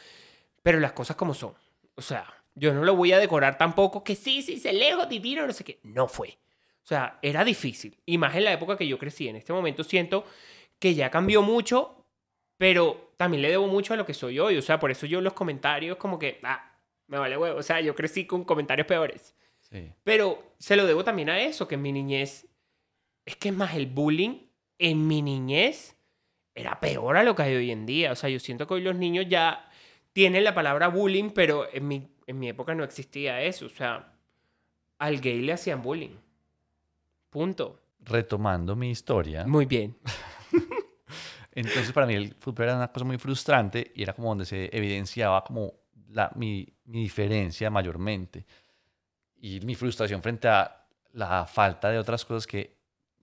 pero 0.63 0.81
las 0.81 0.93
cosas 0.93 1.17
como 1.17 1.35
son. 1.35 1.55
O 1.95 2.03
sea, 2.03 2.27
yo 2.55 2.73
no 2.73 2.85
lo 2.85 2.97
voy 2.97 3.13
a 3.13 3.19
decorar 3.19 3.59
tampoco 3.59 4.03
que 4.03 4.15
sí, 4.17 4.43
Cincelejo, 4.43 5.07
divino, 5.07 5.47
no 5.47 5.53
sé 5.53 5.65
qué. 5.65 5.81
No 5.83 6.09
fue. 6.09 6.39
O 6.83 6.87
sea, 6.87 7.19
era 7.23 7.45
difícil. 7.45 7.97
Y 8.07 8.19
más 8.19 8.35
en 8.35 8.45
la 8.45 8.53
época 8.53 8.77
que 8.77 8.89
yo 8.89 8.99
crecí. 8.99 9.29
En 9.29 9.37
este 9.37 9.53
momento 9.53 9.85
siento 9.85 10.25
que 10.79 10.95
ya 10.95 11.11
cambió 11.11 11.43
mucho, 11.43 12.07
pero 12.57 13.13
también 13.17 13.43
le 13.43 13.51
debo 13.51 13.67
mucho 13.67 13.95
a 13.95 13.97
lo 13.97 14.07
que 14.07 14.15
soy 14.15 14.39
hoy. 14.39 14.57
O 14.57 14.63
sea, 14.63 14.81
por 14.81 14.91
eso 14.91 15.07
yo 15.07 15.21
los 15.21 15.35
comentarios 15.35 15.99
como 15.99 16.19
que, 16.19 16.41
ah, 16.43 16.79
me 17.07 17.19
vale 17.19 17.37
huevo. 17.37 17.59
O 17.59 17.63
sea, 17.63 17.81
yo 17.81 17.95
crecí 17.95 18.27
con 18.27 18.45
comentarios 18.45 18.87
peores. 18.87 19.35
Sí. 19.61 19.93
Pero 20.03 20.55
se 20.59 20.77
lo 20.77 20.87
debo 20.87 21.05
también 21.05 21.29
a 21.31 21.41
eso, 21.41 21.69
que 21.69 21.75
en 21.75 21.83
mi 21.83 21.93
niñez, 21.93 22.47
es 23.25 23.37
que 23.37 23.51
es 23.51 23.55
más 23.55 23.75
el 23.75 23.87
bullying 23.87 24.50
en 24.81 25.07
mi 25.07 25.21
niñez 25.21 25.95
era 26.55 26.81
peor 26.81 27.17
a 27.19 27.23
lo 27.23 27.37
que 27.37 27.43
hay 27.43 27.55
hoy 27.55 27.71
en 27.71 27.87
día. 27.87 28.13
O 28.13 28.17
sea, 28.17 28.31
yo 28.31 28.41
siento 28.41 28.67
que 28.67 28.75
hoy 28.75 28.81
los 28.81 28.97
niños 28.97 29.27
ya 29.29 29.69
tienen 30.13 30.43
la 30.43 30.55
palabra 30.55 30.89
bullying, 30.89 31.31
pero 31.31 31.69
en 31.73 31.87
mi, 31.87 32.09
en 32.27 32.39
mi 32.39 32.49
época 32.49 32.75
no 32.75 32.83
existía 32.83 33.43
eso. 33.43 33.67
O 33.67 33.69
sea, 33.69 34.15
al 34.99 35.21
gay 35.21 35.43
le 35.43 35.53
hacían 35.53 35.83
bullying. 35.83 36.17
Punto. 37.29 37.79
Retomando 38.01 38.75
mi 38.75 38.91
historia, 38.91 39.47
Muy 39.47 39.67
bien. 39.67 39.97
entonces 41.53 41.93
para 41.93 42.07
mí 42.07 42.15
el 42.15 42.35
fútbol 42.35 42.65
era 42.65 42.77
una 42.77 42.91
cosa 42.91 43.05
muy 43.05 43.19
frustrante 43.19 43.93
y 43.95 44.03
era 44.03 44.15
como 44.15 44.31
donde 44.31 44.47
se 44.47 44.75
evidenciaba 44.75 45.45
como 45.45 45.75
la, 46.09 46.33
mi, 46.35 46.67
mi 46.87 47.03
diferencia 47.03 47.69
mayormente 47.69 48.47
y 49.37 49.61
mi 49.61 49.75
frustración 49.75 50.23
frente 50.23 50.49
a 50.49 50.87
la 51.13 51.45
falta 51.45 51.91
de 51.91 51.99
otras 51.99 52.25
cosas 52.25 52.47
que 52.47 52.80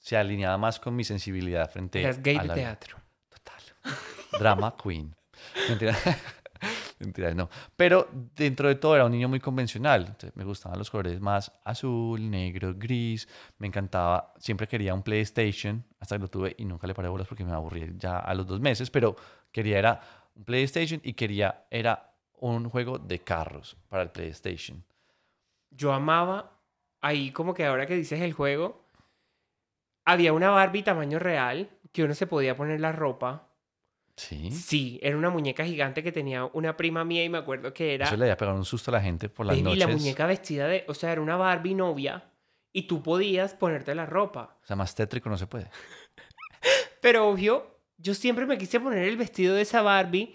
se 0.07 0.15
alineaba 0.15 0.57
más 0.57 0.79
con 0.79 0.95
mi 0.95 1.03
sensibilidad 1.03 1.69
frente 1.69 1.99
Eras 1.99 2.23
gay 2.23 2.37
a 2.37 2.41
de 2.43 2.47
la 2.47 2.53
teatro. 2.53 2.97
Total. 3.27 3.61
Drama 4.39 4.73
queen. 4.81 5.13
Mentira. 5.67 5.97
Mentira, 6.99 7.33
no. 7.33 7.49
Pero 7.75 8.07
dentro 8.33 8.69
de 8.69 8.75
todo 8.75 8.95
era 8.95 9.03
un 9.03 9.11
niño 9.11 9.27
muy 9.27 9.41
convencional. 9.41 10.05
Entonces, 10.07 10.33
me 10.37 10.45
gustaban 10.45 10.79
los 10.79 10.89
colores 10.89 11.19
más 11.19 11.51
azul, 11.65 12.31
negro, 12.31 12.73
gris. 12.73 13.27
Me 13.57 13.67
encantaba. 13.67 14.33
Siempre 14.39 14.65
quería 14.65 14.93
un 14.93 15.03
PlayStation. 15.03 15.83
Hasta 15.99 16.15
que 16.15 16.21
lo 16.21 16.29
tuve 16.29 16.55
y 16.57 16.63
nunca 16.63 16.87
le 16.87 16.93
paré 16.93 17.09
bolas 17.09 17.27
porque 17.27 17.43
me 17.43 17.51
aburrí 17.51 17.93
ya 17.97 18.17
a 18.19 18.33
los 18.33 18.47
dos 18.47 18.61
meses. 18.61 18.89
Pero 18.89 19.17
quería 19.51 19.77
era 19.77 19.99
un 20.35 20.45
PlayStation 20.45 21.01
y 21.03 21.15
quería 21.15 21.65
era 21.69 22.13
un 22.39 22.69
juego 22.69 22.97
de 22.97 23.19
carros 23.19 23.75
para 23.89 24.03
el 24.03 24.11
PlayStation. 24.11 24.85
Yo 25.69 25.91
amaba, 25.91 26.61
ahí 27.01 27.31
como 27.31 27.53
que 27.53 27.65
ahora 27.65 27.85
que 27.85 27.97
dices 27.97 28.21
el 28.21 28.31
juego, 28.31 28.86
había 30.07 30.31
una 30.31 30.49
Barbie 30.49 30.83
tamaño 30.83 31.19
real 31.19 31.69
que 31.91 32.03
uno 32.03 32.15
se 32.15 32.27
podía 32.27 32.55
poner 32.55 32.79
la 32.79 32.93
ropa. 32.93 33.49
Sí. 34.15 34.49
Sí, 34.51 34.99
era 35.03 35.17
una 35.17 35.29
muñeca 35.29 35.65
gigante 35.65 36.01
que 36.01 36.11
tenía 36.13 36.45
una 36.45 36.77
prima 36.77 37.03
mía 37.03 37.23
y 37.25 37.29
me 37.29 37.37
acuerdo 37.37 37.73
que 37.73 37.93
era... 37.93 38.05
Eso 38.07 38.15
le 38.15 38.23
había 38.23 38.37
pegado 38.37 38.57
un 38.57 38.63
susto 38.65 38.89
a 38.89 38.93
la 38.93 39.01
gente 39.01 39.27
por 39.27 39.45
las 39.45 39.55
Baby, 39.57 39.63
noches. 39.63 39.79
la 39.79 39.87
muñeca 39.87 40.25
vestida 40.25 40.67
de... 40.67 40.85
O 40.87 40.93
sea, 40.93 41.11
era 41.11 41.21
una 41.21 41.35
Barbie 41.35 41.75
novia 41.75 42.23
y 42.71 42.83
tú 42.83 43.03
podías 43.03 43.53
ponerte 43.53 43.93
la 43.93 44.05
ropa. 44.05 44.55
O 44.63 44.65
sea, 44.65 44.75
más 44.77 44.95
tétrico 44.95 45.29
no 45.29 45.37
se 45.37 45.45
puede. 45.45 45.69
Pero 47.01 47.27
obvio, 47.27 47.79
yo 47.97 48.13
siempre 48.13 48.45
me 48.45 48.57
quise 48.57 48.79
poner 48.79 49.03
el 49.03 49.17
vestido 49.17 49.55
de 49.55 49.61
esa 49.63 49.81
Barbie, 49.81 50.33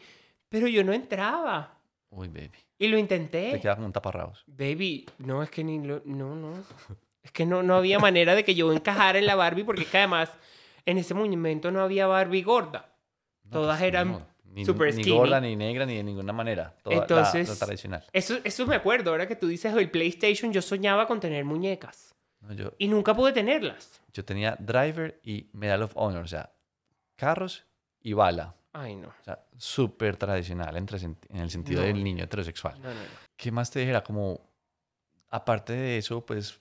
pero 0.49 0.69
yo 0.69 0.85
no 0.85 0.93
entraba. 0.93 1.79
Uy, 2.11 2.29
baby. 2.29 2.53
Y 2.79 2.89
lo 2.89 2.97
Te 2.97 3.01
intenté. 3.01 3.59
queda 3.59 3.75
como 3.75 3.87
un 3.87 3.93
taparrabos. 3.93 4.45
Baby, 4.47 5.07
no, 5.19 5.43
es 5.43 5.51
que 5.51 5.65
ni 5.65 5.83
lo... 5.85 6.03
No, 6.05 6.37
no. 6.37 6.53
Es 7.23 7.31
que 7.33 7.47
no, 7.47 7.63
no 7.63 7.77
había 7.77 7.99
manera 7.99 8.35
de 8.35 8.45
que 8.45 8.55
yo 8.55 8.73
encajara 8.73 9.19
en 9.19 9.27
la 9.27 9.35
Barbie 9.37 9.65
porque 9.65 9.83
es 9.83 9.89
que 9.89 9.99
además 9.99 10.31
en 10.87 10.99
ese 10.99 11.15
momento 11.15 11.71
no 11.71 11.81
había 11.81 12.07
Barbie 12.07 12.43
gorda. 12.43 12.93
No, 13.45 13.51
Todas 13.51 13.79
pues, 13.79 13.89
eran 13.89 14.13
no, 14.13 14.27
ni, 14.45 14.65
super 14.65 14.95
ni 14.95 15.03
skinny. 15.03 15.17
gorda, 15.17 15.41
ni 15.41 15.55
negra, 15.57 15.87
ni 15.87 15.97
de 15.97 16.03
ninguna 16.03 16.33
manera. 16.33 16.75
Toda 16.83 16.97
la- 16.97 17.03
Entonces- 17.03 17.49
la, 17.49 17.57
tradicional. 17.57 18.05
Eso, 18.13 18.39
eso 18.43 18.67
me 18.67 18.75
acuerdo, 18.77 19.11
ahora 19.11 19.29
que 19.29 19.37
tú 19.37 19.47
dices 19.47 19.73
el 19.75 19.91
PlayStation, 19.91 20.53
yo 20.53 20.61
soñaba 20.63 21.07
con 21.07 21.21
tener 21.21 21.45
muñecas 21.45 22.15
No, 22.41 22.53
yo, 22.55 22.73
y 22.79 22.89
nunca 22.89 23.15
pude 23.15 23.33
tenerlas. 23.33 24.01
yo 24.13 24.25
tenía 24.25 24.57
driver 24.59 25.21
y 25.23 25.49
medal 25.53 25.83
of 25.85 25.93
honor, 25.95 26.25
o 26.25 26.29
sea, 26.29 26.53
carros 27.17 27.65
y 28.01 28.15
bala. 28.15 28.57
Ay, 28.73 28.97
no. 28.97 29.09
O 29.09 29.25
sea, 29.25 29.39
súper 29.59 30.17
tradicional 30.17 30.77
entre 30.79 30.99
en 30.99 31.17
el 31.37 31.51
sentido 31.51 31.83
No. 31.83 31.87
del 31.87 32.03
niño 32.03 32.25
heterosexual. 32.25 32.81
No, 32.81 32.89
no, 32.89 32.95
no. 32.95 33.01
¿Qué 33.37 33.53
más 33.53 33.71
te 33.71 33.81
dijera? 33.81 34.03
Como, 34.03 34.41
aparte 35.29 35.73
de 35.75 35.99
eso, 35.99 36.25
pues 36.25 36.59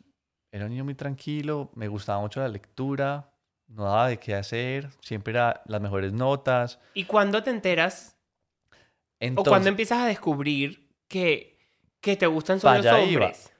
era 0.51 0.65
un 0.65 0.71
niño 0.71 0.83
muy 0.83 0.95
tranquilo, 0.95 1.71
me 1.75 1.87
gustaba 1.87 2.19
mucho 2.19 2.39
la 2.41 2.47
lectura, 2.47 3.31
no 3.67 3.85
daba 3.85 4.07
de 4.09 4.19
qué 4.19 4.35
hacer, 4.35 4.89
siempre 5.01 5.31
era 5.31 5.61
las 5.65 5.81
mejores 5.81 6.11
notas. 6.13 6.79
¿Y 6.93 7.05
cuándo 7.05 7.41
te 7.41 7.51
enteras 7.51 8.17
o 8.71 8.75
Entonces, 9.19 9.49
cuándo 9.49 9.69
empiezas 9.69 9.99
a 9.99 10.05
descubrir 10.07 10.89
que, 11.07 11.57
que 12.01 12.17
te 12.17 12.27
gustan 12.27 12.59
solo 12.59 12.77
los 12.77 12.85
allá 12.85 13.03
iba. 13.03 13.25
hombres? 13.25 13.51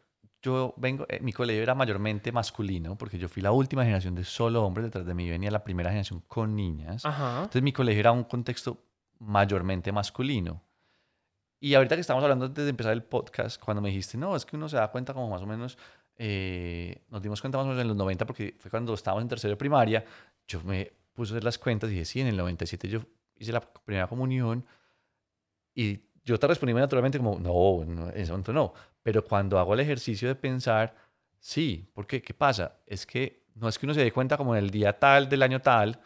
yo 0.41 0.73
vengo, 0.77 1.05
eh, 1.07 1.19
mi 1.21 1.33
colegio 1.33 1.61
era 1.61 1.75
mayormente 1.75 2.31
masculino, 2.31 2.97
porque 2.97 3.17
yo 3.17 3.29
fui 3.29 3.41
la 3.41 3.51
última 3.51 3.83
generación 3.83 4.15
de 4.15 4.23
solo 4.23 4.65
hombres, 4.65 4.85
detrás 4.85 5.05
de 5.05 5.13
mí 5.13 5.29
venía 5.29 5.51
la 5.51 5.63
primera 5.63 5.89
generación 5.89 6.23
con 6.27 6.55
niñas. 6.55 7.05
Ajá. 7.05 7.37
Entonces 7.37 7.61
mi 7.61 7.71
colegio 7.71 7.99
era 7.99 8.11
un 8.11 8.23
contexto 8.23 8.83
mayormente 9.19 9.91
masculino. 9.91 10.63
Y 11.59 11.75
ahorita 11.75 11.93
que 11.93 12.01
estamos 12.01 12.23
hablando 12.23 12.49
desde 12.49 12.69
empezar 12.69 12.93
el 12.93 13.03
podcast, 13.03 13.63
cuando 13.63 13.81
me 13.81 13.89
dijiste, 13.89 14.17
no, 14.17 14.35
es 14.35 14.45
que 14.47 14.55
uno 14.55 14.67
se 14.67 14.77
da 14.77 14.89
cuenta 14.89 15.13
como 15.13 15.29
más 15.29 15.43
o 15.43 15.45
menos, 15.45 15.77
eh, 16.17 17.03
nos 17.09 17.21
dimos 17.21 17.41
cuenta 17.41 17.57
más 17.57 17.65
o 17.65 17.69
menos 17.69 17.81
en 17.81 17.87
los 17.87 17.97
90, 17.97 18.25
porque 18.25 18.55
fue 18.59 18.69
cuando 18.69 18.93
estábamos 18.93 19.23
en 19.23 19.29
tercero 19.29 19.51
de 19.51 19.57
primaria, 19.57 20.03
yo 20.47 20.61
me 20.63 20.91
puse 21.13 21.33
a 21.33 21.35
hacer 21.35 21.43
las 21.43 21.57
cuentas 21.57 21.89
y 21.89 21.93
dije, 21.93 22.05
sí, 22.05 22.21
en 22.21 22.27
el 22.27 22.37
97 22.37 22.87
yo 22.87 23.01
hice 23.37 23.51
la 23.51 23.61
primera 23.61 24.07
comunión 24.07 24.65
y 25.73 25.99
yo 26.23 26.37
te 26.37 26.47
respondí 26.47 26.73
naturalmente 26.73 27.17
como, 27.17 27.39
no, 27.39 27.85
no, 27.85 28.09
en 28.09 28.17
ese 28.17 28.31
momento 28.31 28.53
no. 28.53 28.73
Pero 29.01 29.23
cuando 29.25 29.57
hago 29.57 29.73
el 29.73 29.79
ejercicio 29.79 30.27
de 30.27 30.35
pensar, 30.35 30.95
sí, 31.39 31.89
porque 31.93 32.21
¿qué 32.21 32.33
pasa? 32.33 32.77
Es 32.85 33.05
que 33.05 33.45
no 33.55 33.67
es 33.67 33.77
que 33.77 33.85
uno 33.85 33.93
se 33.93 34.01
dé 34.01 34.11
cuenta 34.11 34.37
como 34.37 34.55
en 34.55 34.63
el 34.63 34.69
día 34.69 34.97
tal, 34.97 35.27
del 35.27 35.43
año 35.43 35.61
tal, 35.61 35.99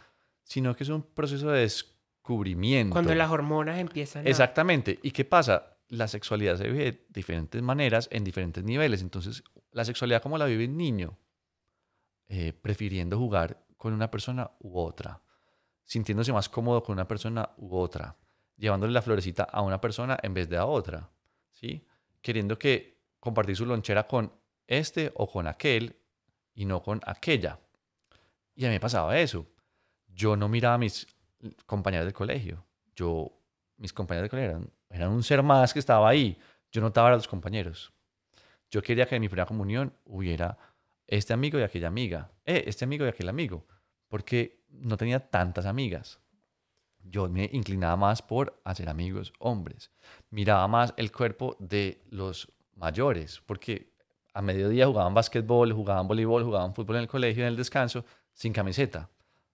sino 0.43 0.75
que 0.75 0.83
es 0.83 0.89
un 0.89 1.01
proceso 1.03 1.49
de 1.51 1.61
descubrimiento. 1.61 2.93
Cuando 2.93 3.13
las 3.13 3.29
hormonas 3.29 3.79
empiezan 3.79 4.25
a... 4.25 4.29
Exactamente. 4.29 4.99
¿Y 5.01 5.11
qué 5.11 5.25
pasa? 5.25 5.74
La 5.87 6.07
sexualidad 6.07 6.57
se 6.57 6.69
vive 6.69 6.83
de 6.83 7.05
diferentes 7.09 7.61
maneras, 7.61 8.07
en 8.11 8.23
diferentes 8.23 8.63
niveles. 8.63 9.01
Entonces, 9.01 9.43
la 9.71 9.85
sexualidad 9.85 10.21
como 10.21 10.37
la 10.37 10.45
vive 10.45 10.65
el 10.65 10.75
niño, 10.75 11.17
eh, 12.27 12.53
prefiriendo 12.53 13.17
jugar 13.17 13.65
con 13.77 13.93
una 13.93 14.09
persona 14.09 14.49
u 14.59 14.79
otra, 14.79 15.21
sintiéndose 15.83 16.33
más 16.33 16.49
cómodo 16.49 16.81
con 16.81 16.93
una 16.93 17.07
persona 17.07 17.49
u 17.57 17.77
otra, 17.77 18.17
llevándole 18.57 18.93
la 18.93 19.01
florecita 19.01 19.43
a 19.43 19.61
una 19.61 19.79
persona 19.79 20.17
en 20.23 20.33
vez 20.33 20.49
de 20.49 20.57
a 20.57 20.65
otra, 20.65 21.09
¿sí? 21.51 21.85
Queriendo 22.21 22.57
que 22.57 22.95
compartir 23.19 23.55
su 23.55 23.65
lonchera 23.65 24.07
con 24.07 24.31
este 24.65 25.11
o 25.15 25.27
con 25.27 25.45
aquel 25.47 25.99
y 26.55 26.65
no 26.65 26.81
con 26.81 27.01
aquella. 27.05 27.59
Y 28.55 28.65
a 28.65 28.69
mí 28.69 28.75
me 28.75 28.79
pasaba 28.79 29.19
eso. 29.19 29.45
Yo 30.07 30.35
no 30.35 30.47
miraba 30.47 30.75
a 30.75 30.79
mis 30.79 31.05
compañeros 31.65 32.05
del 32.05 32.13
colegio. 32.13 32.65
Yo, 32.95 33.37
mis 33.77 33.93
compañeros 33.93 34.29
colegio 34.29 34.51
eran, 34.51 34.69
eran 34.89 35.09
un 35.11 35.23
ser 35.23 35.43
más 35.43 35.73
que 35.73 35.79
estaba 35.79 36.07
ahí. 36.07 36.37
Yo 36.71 36.81
notaba 36.81 37.09
a 37.09 37.11
los 37.11 37.27
compañeros. 37.27 37.93
Yo 38.69 38.81
quería 38.81 39.05
que 39.05 39.15
en 39.15 39.21
mi 39.21 39.29
primera 39.29 39.45
comunión 39.45 39.93
hubiera 40.05 40.57
este 41.07 41.33
amigo 41.33 41.59
y 41.59 41.63
aquella 41.63 41.87
amiga. 41.87 42.31
Eh, 42.45 42.63
este 42.67 42.85
amigo 42.85 43.05
y 43.05 43.09
aquel 43.09 43.29
amigo. 43.29 43.65
Porque 44.07 44.63
no 44.69 44.97
tenía 44.97 45.19
tantas 45.19 45.65
amigas. 45.65 46.19
Yo 47.03 47.29
me 47.29 47.49
inclinaba 47.53 47.95
más 47.95 48.21
por 48.21 48.59
hacer 48.63 48.89
amigos 48.89 49.31
hombres. 49.39 49.91
Miraba 50.29 50.67
más 50.67 50.93
el 50.97 51.11
cuerpo 51.11 51.55
de 51.59 52.03
los 52.09 52.51
mayores. 52.75 53.41
Porque 53.45 53.93
a 54.33 54.41
mediodía 54.41 54.87
jugaban 54.87 55.13
básquetbol, 55.13 55.71
jugaban 55.71 56.07
voleibol, 56.07 56.43
jugaban 56.43 56.73
fútbol 56.73 56.97
en 56.97 57.03
el 57.03 57.07
colegio, 57.07 57.43
en 57.43 57.49
el 57.49 57.55
descanso, 57.55 58.03
sin 58.33 58.51
camiseta. 58.51 59.09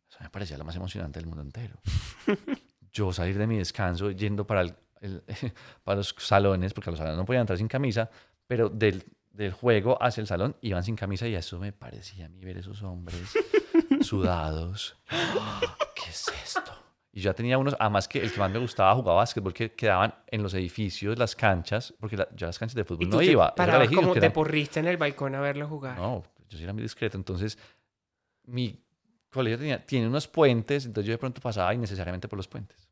Eso 0.10 0.18
me 0.22 0.30
parecía 0.30 0.58
lo 0.58 0.64
más 0.64 0.76
emocionante 0.76 1.20
del 1.20 1.28
mundo 1.28 1.44
entero. 1.44 1.80
Yo 2.94 3.12
salir 3.14 3.38
de 3.38 3.48
mi 3.48 3.58
descanso 3.58 4.12
yendo 4.12 4.46
para, 4.46 4.62
el- 4.62 4.76
el- 5.02 5.24
para 5.84 5.98
los 5.98 6.16
salones, 6.18 6.74
porque 6.74 6.90
a 6.90 6.92
los 6.92 6.98
salones 7.00 7.18
no 7.18 7.26
podían 7.26 7.42
entrar 7.42 7.58
sin 7.58 7.68
camisa, 7.68 8.10
pero 8.48 8.70
del, 8.70 9.04
del 9.32 9.52
juego 9.54 9.98
hacia 10.02 10.22
el 10.22 10.28
salón 10.28 10.56
iban 10.62 10.84
sin 10.84 10.96
camisa 10.96 11.28
y 11.28 11.36
eso 11.36 11.58
me 11.60 11.72
parecía 11.72 12.26
a 12.26 12.30
mí 12.30 12.44
ver 12.44 12.58
esos 12.58 12.82
hombres 12.84 13.34
sudados. 14.02 14.98
¿Qué 15.96 16.10
es 16.10 16.32
esto? 16.44 16.72
Y 17.14 17.20
yo 17.22 17.32
ya 17.32 17.34
tenía 17.34 17.58
unos, 17.58 17.76
además 17.78 18.08
que 18.08 18.22
el 18.22 18.32
que 18.32 18.40
más 18.40 18.50
me 18.50 18.60
gustaba 18.60 18.96
jugaba 18.96 19.18
básquetbol, 19.18 19.54
que 19.54 19.74
quedaban 19.74 20.16
en 20.28 20.42
los 20.44 20.54
edificios, 20.54 21.18
las 21.20 21.36
canchas, 21.36 21.94
porque 22.00 22.16
la- 22.18 22.28
yo 22.36 22.48
a 22.48 22.50
las 22.50 22.58
canchas 22.60 22.76
de 22.76 22.82
Y 22.82 22.86
fútbol 22.86 23.10
tú 23.10 23.18
no 23.18 23.18
te 23.20 23.26
iba. 23.32 23.54
parabas 23.54 23.90
como 23.90 24.14
te 24.16 24.30
porriste 24.32 24.80
en 24.80 24.88
el 24.88 24.98
balcón 24.98 25.36
a 25.36 25.42
verlo 25.42 25.68
jugar. 25.68 25.98
no, 25.98 26.24
yo 26.50 26.58
sí 26.58 26.64
era 26.64 26.72
muy 26.74 26.82
discreto. 26.84 27.18
Entonces, 27.18 27.58
mi 28.46 28.82
colegio 29.32 29.58
tenía, 29.58 29.86
tiene 29.86 30.08
unos 30.08 30.28
puentes, 30.28 30.86
entonces 30.86 31.08
yo 31.08 31.14
de 31.14 31.18
pronto 31.18 31.42
pasaba 31.42 31.74
innecesariamente 31.74 32.28
por 32.28 32.38
los 32.38 32.48
puentes. 32.48 32.88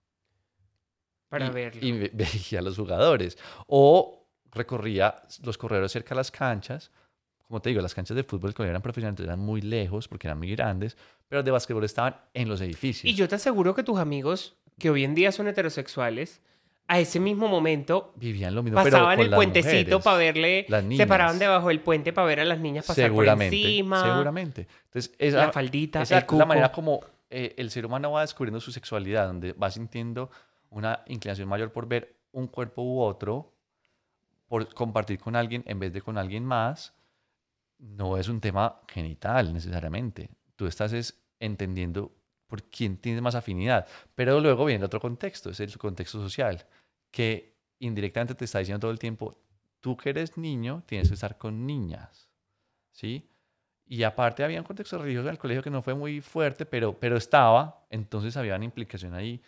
para 1.28 1.48
y, 1.48 1.50
verlo. 1.52 1.82
Y 1.86 1.92
ve- 1.92 2.12
veía 2.14 2.60
a 2.60 2.62
los 2.64 2.76
jugadores. 2.78 3.38
O 3.68 4.28
recorría 4.52 5.22
los 5.44 5.58
corredores 5.58 5.92
cerca 5.92 6.10
de 6.10 6.16
las 6.16 6.32
canchas. 6.32 6.92
Como 7.48 7.62
te 7.62 7.70
digo, 7.70 7.82
las 7.82 7.94
canchas 7.96 8.16
de 8.16 8.24
fútbol 8.24 8.54
que 8.54 8.64
eran 8.64 8.82
profesionales 8.82 9.20
eran 9.22 9.40
muy 9.40 9.62
lejos 9.62 10.08
porque 10.08 10.28
eran 10.28 10.38
muy 10.38 10.52
grandes, 10.52 10.96
pero 11.28 11.40
las 11.40 11.46
de 11.46 11.52
básquetbol 11.52 11.84
estaban 11.84 12.16
en 12.34 12.48
los 12.48 12.62
edificios. 12.62 13.12
Y 13.12 13.16
yo 13.16 13.28
te 13.28 13.36
aseguro 13.36 13.74
que 13.76 13.84
tus 13.84 13.98
amigos, 14.00 14.56
que 14.78 14.90
hoy 14.90 15.04
en 15.04 15.16
día 15.16 15.32
son 15.32 15.48
heterosexuales, 15.48 16.42
a 16.90 17.00
ese 17.00 17.20
mismo 17.20 17.48
momento 17.48 18.14
Vivían 18.16 18.56
lo 18.56 18.64
mismo, 18.64 18.82
pero 18.84 18.98
pasaban 18.98 19.18
con 19.18 19.26
el 19.28 19.32
puentecito 19.32 20.00
mujeres. 20.00 20.04
para 20.04 20.18
verle, 20.18 20.66
se 20.98 21.06
paraban 21.06 21.38
debajo 21.38 21.68
del 21.68 21.82
puente 21.82 22.12
para 22.12 22.26
ver 22.26 22.40
a 22.40 22.46
las 22.46 22.60
niñas 22.60 22.84
pasar 22.84 23.06
seguramente, 23.06 23.56
por 23.56 23.66
encima, 23.68 24.04
seguramente. 24.04 24.68
Entonces, 24.86 25.16
esa, 25.20 25.38
la 25.38 25.52
faldita, 25.52 26.02
Esa 26.02 26.18
el 26.18 26.26
cuco. 26.26 26.40
la 26.40 26.46
manera 26.48 26.72
como 26.72 27.02
eh, 27.30 27.54
el 27.58 27.70
ser 27.70 27.86
humano 27.86 28.12
va 28.12 28.22
descubriendo 28.22 28.60
su 28.60 28.72
sexualidad, 28.72 29.28
donde 29.28 29.54
va 29.54 29.70
sintiendo 29.70 30.32
una 30.72 31.04
inclinación 31.06 31.48
mayor 31.48 31.72
por 31.72 31.88
ver 31.88 32.16
un 32.32 32.48
cuerpo 32.48 32.82
u 32.82 33.02
otro, 33.02 33.54
por 34.48 34.74
compartir 34.74 35.20
con 35.20 35.36
alguien 35.36 35.64
en 35.68 35.80
vez 35.80 35.94
de 35.94 36.02
con 36.02 36.18
alguien 36.18 36.44
más. 36.44 36.96
No 37.78 38.18
es 38.18 38.28
un 38.30 38.42
tema 38.42 38.82
genital 38.88 39.54
necesariamente. 39.54 40.32
Tú 40.56 40.66
estás 40.66 40.92
es 40.94 41.22
entendiendo 41.40 42.12
por 42.50 42.64
quién 42.64 42.98
tienes 42.98 43.22
más 43.22 43.36
afinidad. 43.36 43.88
Pero 44.16 44.42
luego 44.42 44.66
viene 44.66 44.84
otro 44.84 45.00
contexto, 45.00 45.52
es 45.52 45.60
el 45.62 45.78
contexto 45.78 46.20
social, 46.20 46.66
que 47.12 47.58
indirectamente 47.80 48.36
te 48.36 48.46
está 48.46 48.60
diciendo 48.60 48.82
todo 48.82 48.92
el 48.92 49.00
tiempo, 49.00 49.38
tú 49.80 49.96
que 49.98 50.10
eres 50.10 50.38
niño, 50.38 50.84
tienes 50.86 51.08
que 51.08 51.14
estar 51.16 51.38
con 51.38 51.66
niñas. 51.66 52.30
¿Sí? 52.92 53.30
Y 53.86 54.04
aparte 54.04 54.44
había 54.44 54.60
un 54.60 54.66
contexto 54.66 54.98
religioso 55.00 55.28
en 55.28 55.34
el 55.34 55.40
colegio 55.40 55.64
que 55.64 55.72
no 55.72 55.82
fue 55.82 55.96
muy 55.96 56.22
fuerte, 56.22 56.66
pero, 56.66 57.00
pero 57.00 57.18
estaba. 57.18 57.88
Entonces 57.90 58.38
había 58.38 58.56
una 58.56 58.66
implicación 58.66 59.14
ahí 59.14 59.42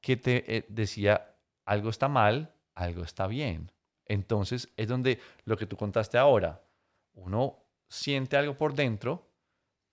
que 0.00 0.16
te 0.16 0.56
eh, 0.56 0.66
decía, 0.68 1.36
algo 1.64 1.90
está 1.90 2.08
mal, 2.08 2.54
algo 2.74 3.02
está 3.04 3.26
bien. 3.26 3.70
Entonces 4.06 4.72
es 4.76 4.88
donde 4.88 5.20
lo 5.44 5.56
que 5.56 5.66
tú 5.66 5.76
contaste 5.76 6.18
ahora, 6.18 6.62
uno 7.12 7.58
siente 7.88 8.36
algo 8.36 8.56
por 8.56 8.74
dentro, 8.74 9.30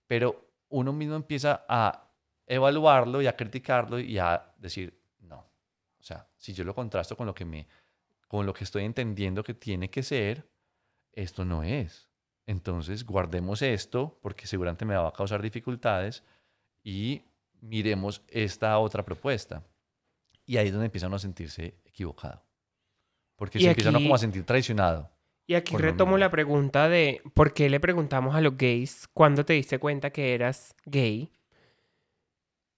pero 0.06 0.50
uno 0.68 0.92
mismo 0.92 1.16
empieza 1.16 1.64
a 1.68 2.10
evaluarlo 2.46 3.22
y 3.22 3.26
a 3.26 3.36
criticarlo 3.36 3.98
y 3.98 4.18
a 4.18 4.52
decir. 4.58 4.99
O 6.00 6.02
sea, 6.02 6.26
si 6.36 6.52
yo 6.54 6.64
lo 6.64 6.74
contrasto 6.74 7.16
con 7.16 7.26
lo 7.26 7.34
que 7.34 7.44
me, 7.44 7.66
con 8.28 8.46
lo 8.46 8.52
que 8.54 8.64
estoy 8.64 8.84
entendiendo 8.84 9.42
que 9.44 9.54
tiene 9.54 9.90
que 9.90 10.02
ser, 10.02 10.48
esto 11.12 11.44
no 11.44 11.62
es. 11.62 12.08
Entonces, 12.46 13.04
guardemos 13.04 13.62
esto 13.62 14.18
porque 14.22 14.46
seguramente 14.46 14.84
me 14.84 14.96
va 14.96 15.08
a 15.08 15.12
causar 15.12 15.42
dificultades 15.42 16.24
y 16.82 17.22
miremos 17.60 18.22
esta 18.28 18.78
otra 18.78 19.04
propuesta. 19.04 19.62
Y 20.46 20.56
ahí 20.56 20.66
es 20.68 20.72
donde 20.72 20.86
empieza 20.86 21.06
uno 21.06 21.16
a 21.16 21.20
sentirse 21.20 21.76
equivocado. 21.84 22.42
Porque 23.36 23.58
Y 23.58 23.62
se 23.62 23.68
empieza 23.68 23.90
uno 23.90 23.98
aquí- 23.98 24.06
como 24.06 24.14
a 24.14 24.18
sentir 24.18 24.44
traicionado. 24.44 25.10
Y 25.46 25.54
aquí 25.54 25.76
retomo 25.76 26.16
la 26.16 26.30
pregunta 26.30 26.88
de 26.88 27.20
por 27.34 27.52
qué 27.52 27.68
le 27.68 27.80
preguntamos 27.80 28.34
a 28.36 28.40
los 28.40 28.56
gays 28.56 29.08
cuándo 29.12 29.44
te 29.44 29.52
diste 29.54 29.78
cuenta 29.78 30.10
que 30.10 30.34
eras 30.34 30.74
gay. 30.86 31.30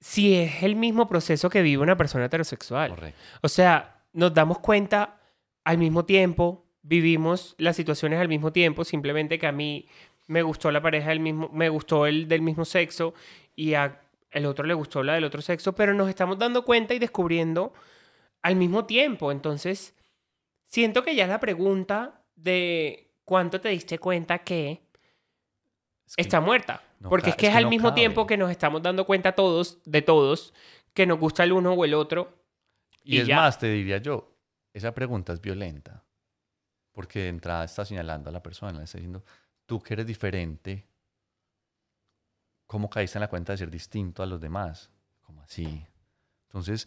Si 0.02 0.34
es 0.34 0.64
el 0.64 0.74
mismo 0.74 1.08
proceso 1.08 1.48
que 1.48 1.62
vive 1.62 1.82
una 1.82 1.96
persona 1.96 2.24
heterosexual. 2.24 2.90
Correcto. 2.90 3.20
O 3.40 3.48
sea, 3.48 4.02
nos 4.12 4.34
damos 4.34 4.58
cuenta 4.58 5.20
al 5.64 5.78
mismo 5.78 6.04
tiempo, 6.04 6.66
vivimos 6.82 7.54
las 7.56 7.76
situaciones 7.76 8.20
al 8.20 8.28
mismo 8.28 8.52
tiempo, 8.52 8.84
simplemente 8.84 9.38
que 9.38 9.46
a 9.46 9.52
mí 9.52 9.86
me 10.26 10.42
gustó 10.42 10.72
la 10.72 10.82
pareja 10.82 11.10
del 11.10 11.20
mismo, 11.20 11.48
me 11.52 11.68
gustó 11.68 12.06
el 12.06 12.26
del 12.26 12.42
mismo 12.42 12.64
sexo 12.64 13.14
y 13.54 13.74
a 13.74 14.00
el 14.32 14.46
otro 14.46 14.66
le 14.66 14.74
gustó 14.74 15.02
la 15.02 15.14
del 15.14 15.24
otro 15.24 15.40
sexo, 15.40 15.74
pero 15.74 15.94
nos 15.94 16.08
estamos 16.08 16.38
dando 16.38 16.64
cuenta 16.64 16.94
y 16.94 16.98
descubriendo 16.98 17.72
al 18.42 18.56
mismo 18.56 18.86
tiempo. 18.86 19.30
Entonces, 19.30 19.94
siento 20.64 21.04
que 21.04 21.14
ya 21.14 21.26
la 21.26 21.38
pregunta 21.38 22.24
de 22.34 23.12
cuánto 23.24 23.60
te 23.60 23.68
diste 23.68 23.98
cuenta 23.98 24.38
que 24.40 24.81
que 26.16 26.22
está 26.22 26.40
muerta. 26.40 26.82
no 27.00 27.08
porque 27.08 27.30
es 27.30 27.36
que 27.36 27.46
es 27.46 27.50
es, 27.50 27.54
que 27.54 27.58
al 27.58 27.64
no 27.64 27.70
mismo 27.70 27.88
cabe. 27.90 28.00
tiempo 28.00 28.26
que 28.26 28.36
nos 28.36 28.50
estamos 28.50 28.82
dando 28.82 29.06
cuenta 29.06 29.34
todos, 29.34 29.78
de 29.84 30.02
todos, 30.02 30.52
que 30.94 31.06
nos 31.06 31.18
gusta 31.18 31.44
el 31.44 31.52
uno 31.52 31.72
o 31.72 31.84
el 31.84 31.94
otro. 31.94 32.36
Y, 33.04 33.16
Y 33.16 33.20
es 33.20 33.26
ya. 33.26 33.36
más, 33.36 33.58
te 33.58 33.68
diría 33.68 33.98
yo, 33.98 34.34
esa 34.72 34.92
pregunta 34.94 35.32
es 35.32 35.40
violenta. 35.40 36.04
Porque 36.92 37.20
de 37.20 37.28
entrada 37.28 37.64
está 37.64 37.84
señalando 37.84 38.28
a 38.28 38.32
la 38.32 38.42
persona, 38.42 38.78
le 38.78 38.84
está 38.84 38.98
diciendo, 38.98 39.24
tú 39.66 39.80
que 39.82 39.94
eres 39.94 40.06
diferente, 40.06 40.86
¿cómo 42.66 42.88
caíste 42.90 43.18
en 43.18 43.22
la 43.22 43.28
cuenta 43.28 43.52
de 43.52 43.58
ser 43.58 43.70
distinto 43.70 44.22
a 44.22 44.26
los 44.26 44.40
demás? 44.40 44.90
¿Cómo 45.22 45.42
así? 45.42 45.86
Entonces, 46.44 46.86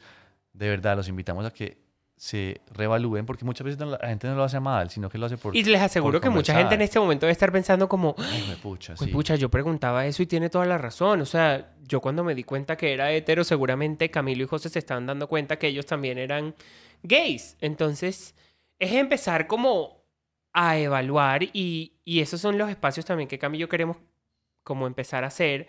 de 0.54 0.70
verdad, 0.70 0.96
los 0.96 1.08
invitamos 1.08 1.46
a 1.46 1.52
que 1.52 1.85
se 2.18 2.62
reevalúen, 2.74 3.26
porque 3.26 3.44
muchas 3.44 3.66
veces 3.66 3.80
no- 3.80 3.98
la 3.98 4.08
gente 4.08 4.28
no 4.28 4.36
lo 4.36 4.44
hace 4.44 4.60
mal, 4.60 4.90
sino 4.90 5.10
que 5.10 5.18
lo 5.18 5.26
hace 5.26 5.38
por... 5.38 5.56
Y 5.56 5.64
les 5.64 5.82
aseguro 5.82 6.22
que 6.22 6.30
mucha 6.30 6.56
gente 6.56 6.76
en 6.76 6.82
este 6.82 6.98
momento 7.00 7.26
debe 7.26 7.34
estar 7.34 7.52
pensando 7.52 7.90
como, 7.90 8.16
Ay, 8.18 8.46
huepucha, 8.50 8.96
pues 8.96 9.10
sí. 9.10 9.14
pucha, 9.14 9.36
yo 9.36 9.50
preguntaba 9.50 10.06
eso 10.06 10.24
y 10.24 10.26
tiene 10.26 10.50
toda 10.50 10.66
la 10.66 10.78
razón. 10.78 11.20
O 11.22 11.26
sea, 11.26 11.74
yo 11.84 12.00
cuando 12.00 12.24
me 12.24 12.34
di 12.34 12.44
cuenta 12.46 12.78
que 12.78 12.94
era 12.94 13.12
hetero, 13.12 13.44
seguramente 13.44 14.10
Camilo 14.10 14.44
y 14.44 14.48
José 14.48 14.70
se 14.70 14.80
estaban 14.80 15.06
dando 15.06 15.28
cuenta 15.28 15.58
que 15.60 15.68
ellos 15.68 15.86
también 15.86 16.18
eran 16.18 16.56
gays. 17.04 17.58
Entonces, 17.60 18.34
es 18.80 18.94
empezar 18.94 19.48
como 19.48 20.02
a 20.54 20.78
evaluar 20.78 21.44
y, 21.44 21.94
y 22.06 22.22
esos 22.22 22.40
son 22.40 22.58
los 22.58 22.70
espacios 22.70 23.06
también 23.06 23.28
que 23.28 23.38
Camilo 23.38 23.68
queremos 23.68 23.98
como 24.64 24.88
empezar 24.88 25.26
a 25.26 25.28
hacer, 25.28 25.68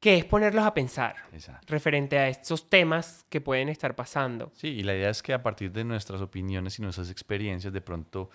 que 0.00 0.16
es 0.16 0.24
ponerlos 0.24 0.64
a 0.64 0.74
pensar 0.74 1.16
Exacto. 1.32 1.66
referente 1.72 2.18
a 2.18 2.28
estos 2.28 2.68
temas 2.68 3.24
que 3.28 3.40
pueden 3.40 3.68
estar 3.68 3.96
pasando. 3.96 4.52
Sí, 4.54 4.68
y 4.68 4.82
la 4.82 4.94
idea 4.94 5.10
es 5.10 5.22
que 5.22 5.32
a 5.32 5.42
partir 5.42 5.72
de 5.72 5.84
nuestras 5.84 6.20
opiniones 6.20 6.78
y 6.78 6.82
nuestras 6.82 7.10
experiencias, 7.10 7.72
de 7.72 7.80
pronto 7.80 8.30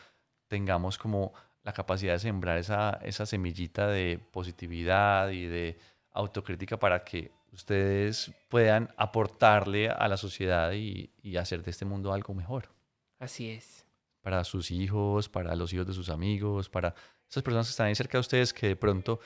tengamos 0.48 0.98
como 0.98 1.34
la 1.64 1.72
capacidad 1.72 2.14
de 2.14 2.20
sembrar 2.20 2.58
esa, 2.58 3.00
esa 3.04 3.26
semillita 3.26 3.88
de 3.88 4.20
positividad 4.32 5.30
y 5.30 5.48
de 5.48 5.78
autocrítica 6.12 6.78
para 6.78 7.04
que 7.04 7.32
ustedes 7.54 8.32
puedan 8.50 8.94
aportarle 8.98 9.90
a 9.90 10.08
la 10.08 10.18
sociedad 10.18 10.74
y, 10.74 11.12
y 11.22 11.38
hacer 11.38 11.64
de 11.64 11.72
este 11.72 11.86
mundo 11.86 12.12
algo 12.12 12.34
mejor. 12.34 12.70
Así 13.20 13.50
es. 13.50 13.86
Para 14.22 14.44
sus 14.44 14.72
hijos, 14.72 15.30
para 15.30 15.56
los 15.56 15.72
hijos 15.74 15.88
de 15.88 15.94
sus 15.94 16.10
amigos, 16.10 16.70
para 16.70 16.94
esas 17.30 17.44
personas 17.44 17.68
que 17.68 17.72
están 17.72 17.88
ahí 17.88 17.96
cerca 17.96 18.18
de 18.18 18.22
ustedes 18.22 18.54
que 18.54 18.68
de 18.68 18.76
pronto 18.76 19.20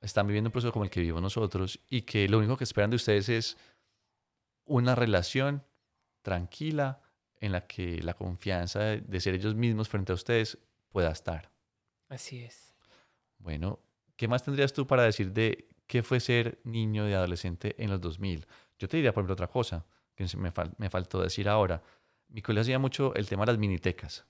están 0.00 0.26
viviendo 0.26 0.48
un 0.48 0.52
proceso 0.52 0.72
como 0.72 0.84
el 0.84 0.90
que 0.90 1.00
vivimos 1.00 1.22
nosotros 1.22 1.80
y 1.88 2.02
que 2.02 2.28
lo 2.28 2.38
único 2.38 2.56
que 2.56 2.64
esperan 2.64 2.90
de 2.90 2.96
ustedes 2.96 3.28
es 3.28 3.56
una 4.64 4.94
relación 4.94 5.64
tranquila 6.22 7.00
en 7.40 7.52
la 7.52 7.66
que 7.66 8.02
la 8.02 8.14
confianza 8.14 8.80
de, 8.80 9.20
ser 9.20 9.34
ellos 9.34 9.54
mismos 9.54 9.88
frente 9.88 10.12
a 10.12 10.14
ustedes 10.14 10.58
pueda 10.90 11.10
estar. 11.10 11.50
Así 12.08 12.42
es. 12.42 12.74
Bueno, 13.38 13.80
¿qué 14.16 14.28
más 14.28 14.42
tendrías 14.42 14.72
tú 14.72 14.86
para 14.86 15.04
decir 15.04 15.32
de 15.32 15.68
qué 15.86 16.02
fue 16.02 16.20
ser 16.20 16.60
niño 16.64 17.04
de 17.04 17.14
adolescente 17.14 17.74
en 17.82 17.90
los 17.90 18.00
2000? 18.00 18.46
Yo 18.78 18.88
te 18.88 18.96
diría, 18.96 19.12
por 19.12 19.22
ejemplo, 19.22 19.34
otra 19.34 19.48
cosa 19.48 19.86
que 20.14 20.24
me, 20.36 20.52
fal- 20.52 20.74
me 20.78 20.90
faltó 20.90 21.22
decir 21.22 21.48
ahora. 21.48 21.82
Mi 22.28 22.42
colegio 22.42 22.62
hacía 22.62 22.78
mucho 22.78 23.14
el 23.14 23.26
tema 23.28 23.44
de 23.44 23.52
las 23.52 23.58
minitecas. 23.58 24.26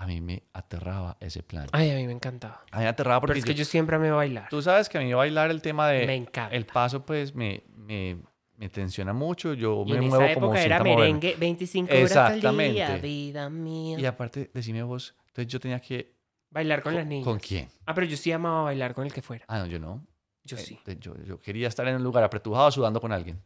A 0.00 0.06
mí 0.06 0.20
me 0.22 0.42
aterraba 0.54 1.18
ese 1.20 1.42
plan. 1.42 1.66
Ay, 1.72 1.90
a 1.90 1.94
mí 1.94 2.06
me 2.06 2.12
encantaba. 2.12 2.64
A 2.70 2.78
mí 2.78 2.84
me 2.84 2.88
aterraba 2.88 3.20
porque 3.20 3.32
Pero 3.34 3.38
es 3.40 3.44
que 3.44 3.52
yo- 3.54 3.58
yo 3.58 3.64
siempre 3.66 3.98
me 3.98 4.10
bailar. 4.10 4.48
tú 4.48 4.62
sabes 4.62 4.88
que 4.88 4.96
a 4.96 5.02
mí 5.02 5.12
bailar 5.12 5.50
el 5.50 5.60
tema 5.60 5.88
de 5.88 6.06
Me 6.06 6.14
encanta. 6.16 6.56
el 6.56 6.64
paso 6.64 7.04
pues 7.04 7.34
me, 7.34 7.64
me, 7.76 8.16
me 8.56 8.70
tensiona 8.70 9.12
mucho. 9.12 9.52
Yo 9.52 9.84
Y 9.86 9.90
me 9.92 9.98
en 9.98 10.08
muevo 10.08 10.24
esa 10.24 10.34
como 10.34 10.46
época 10.46 10.62
era 10.64 10.76
sienta 10.78 10.84
moverme. 10.90 11.02
merengue 11.18 11.36
25 11.38 11.92
horas 11.92 12.16
al 12.16 12.40
día, 12.40 12.48
Exactamente. 12.50 12.98
vida 13.06 13.50
mía. 13.50 13.98
Y 14.00 14.06
aparte, 14.06 14.50
decime 14.54 14.82
vos, 14.82 15.14
entonces 15.26 15.52
yo 15.52 15.60
tenía 15.60 15.80
que... 15.80 16.14
Bailar 16.48 16.82
con 16.82 16.94
las 16.94 17.06
niñas. 17.06 17.24
¿Con 17.26 17.38
quién? 17.38 17.68
Ah, 17.84 17.92
pero 17.94 18.06
yo 18.06 18.16
sí 18.16 18.32
amaba 18.32 18.62
bailar 18.62 18.94
con 18.94 19.04
el 19.06 19.12
que 19.12 19.20
fuera. 19.22 19.44
Ah, 19.48 19.58
no, 19.58 19.66
yo 19.66 19.78
no. 19.78 20.04
Yo 20.44 20.56
Eh, 20.56 20.60
sí. 20.60 20.80
te- 20.82 20.96
Yo, 20.96 21.14
yo 21.24 21.38
quería 21.40 21.68
estar 21.68 21.86
en 21.86 21.96
un 21.96 22.02
lugar 22.02 22.24
apretujado 22.24 22.70
sudando 22.70 23.00
con 23.02 23.12
alguien. 23.12 23.40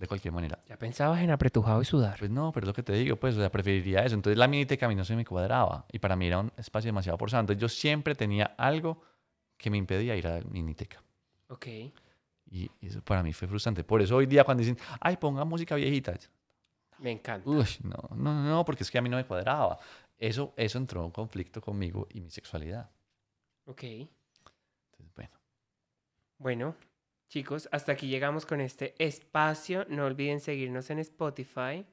De 0.00 0.06
cualquier 0.06 0.32
manera. 0.32 0.58
Ya 0.66 0.78
pensabas 0.78 1.20
en 1.20 1.30
apretujado 1.30 1.82
y 1.82 1.84
sudar. 1.84 2.18
Pues 2.18 2.30
no, 2.30 2.52
pero 2.52 2.64
es 2.64 2.68
lo 2.68 2.72
que 2.72 2.82
te 2.82 2.94
digo, 2.94 3.16
pues, 3.16 3.36
o 3.36 3.40
sea, 3.40 3.52
preferiría 3.52 4.02
eso. 4.02 4.14
Entonces 4.14 4.38
la 4.38 4.48
miniteca 4.48 4.86
a 4.86 4.88
mí 4.88 4.94
no 4.94 5.04
se 5.04 5.14
me 5.14 5.26
cuadraba. 5.26 5.84
Y 5.92 5.98
para 5.98 6.16
mí 6.16 6.26
era 6.26 6.38
un 6.38 6.50
espacio 6.56 6.88
demasiado 6.88 7.18
forzado. 7.18 7.42
Entonces 7.42 7.60
yo 7.60 7.68
siempre 7.68 8.14
tenía 8.14 8.54
algo 8.56 9.02
que 9.58 9.68
me 9.68 9.76
impedía 9.76 10.16
ir 10.16 10.26
a 10.26 10.40
la 10.40 10.44
miniteca. 10.48 11.02
Ok. 11.48 11.66
Y, 11.66 11.92
y 12.80 12.86
eso 12.86 13.02
para 13.02 13.22
mí 13.22 13.34
fue 13.34 13.46
frustrante. 13.46 13.84
Por 13.84 14.00
eso 14.00 14.16
hoy 14.16 14.24
día 14.24 14.42
cuando 14.42 14.62
dicen, 14.62 14.78
ay, 15.00 15.18
ponga 15.18 15.44
música 15.44 15.74
viejita. 15.74 16.14
Me 16.98 17.10
encanta. 17.10 17.50
Uy, 17.50 17.66
no, 17.82 18.08
no, 18.16 18.34
no, 18.34 18.42
no, 18.42 18.64
porque 18.64 18.84
es 18.84 18.90
que 18.90 18.96
a 18.96 19.02
mí 19.02 19.10
no 19.10 19.18
me 19.18 19.26
cuadraba. 19.26 19.78
Eso, 20.16 20.54
eso 20.56 20.78
entró 20.78 21.04
en 21.04 21.10
conflicto 21.10 21.60
conmigo 21.60 22.08
y 22.10 22.22
mi 22.22 22.30
sexualidad. 22.30 22.88
Ok. 23.66 23.82
Entonces, 23.82 25.14
bueno. 25.14 25.30
Bueno, 26.38 26.74
chicos, 27.30 27.68
hasta 27.72 27.92
aquí 27.92 28.08
llegamos 28.08 28.44
con 28.44 28.60
este 28.60 28.94
espacio. 28.98 29.86
No 29.88 30.04
olviden 30.04 30.40
seguirnos 30.40 30.90
en 30.90 30.98
Spotify 30.98 31.86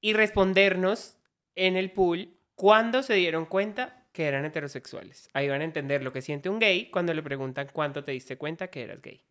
y 0.00 0.14
respondernos 0.14 1.18
en 1.54 1.76
el 1.76 1.92
pool 1.92 2.36
cuándo 2.56 3.04
se 3.04 3.14
dieron 3.14 3.46
cuenta 3.46 4.08
que 4.12 4.24
eran 4.24 4.44
heterosexuales. 4.44 5.28
Ahí 5.34 5.48
van 5.48 5.60
a 5.60 5.64
entender 5.64 6.02
lo 6.02 6.12
que 6.12 6.22
siente 6.22 6.48
un 6.48 6.58
gay 6.58 6.90
cuando 6.90 7.14
le 7.14 7.22
preguntan 7.22 7.68
cuándo 7.72 8.02
te 8.02 8.12
diste 8.12 8.36
cuenta 8.36 8.68
que 8.68 8.82
eras 8.82 9.00
gay. 9.02 9.22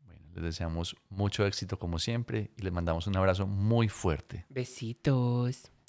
Bueno, 0.00 0.22
les 0.34 0.44
deseamos 0.44 0.94
mucho 1.08 1.46
éxito 1.46 1.78
como 1.78 1.98
siempre 1.98 2.52
y 2.56 2.62
les 2.62 2.72
mandamos 2.72 3.06
un 3.06 3.16
abrazo 3.16 3.46
muy 3.46 3.88
fuerte. 3.88 4.44
Besitos. 4.50 5.73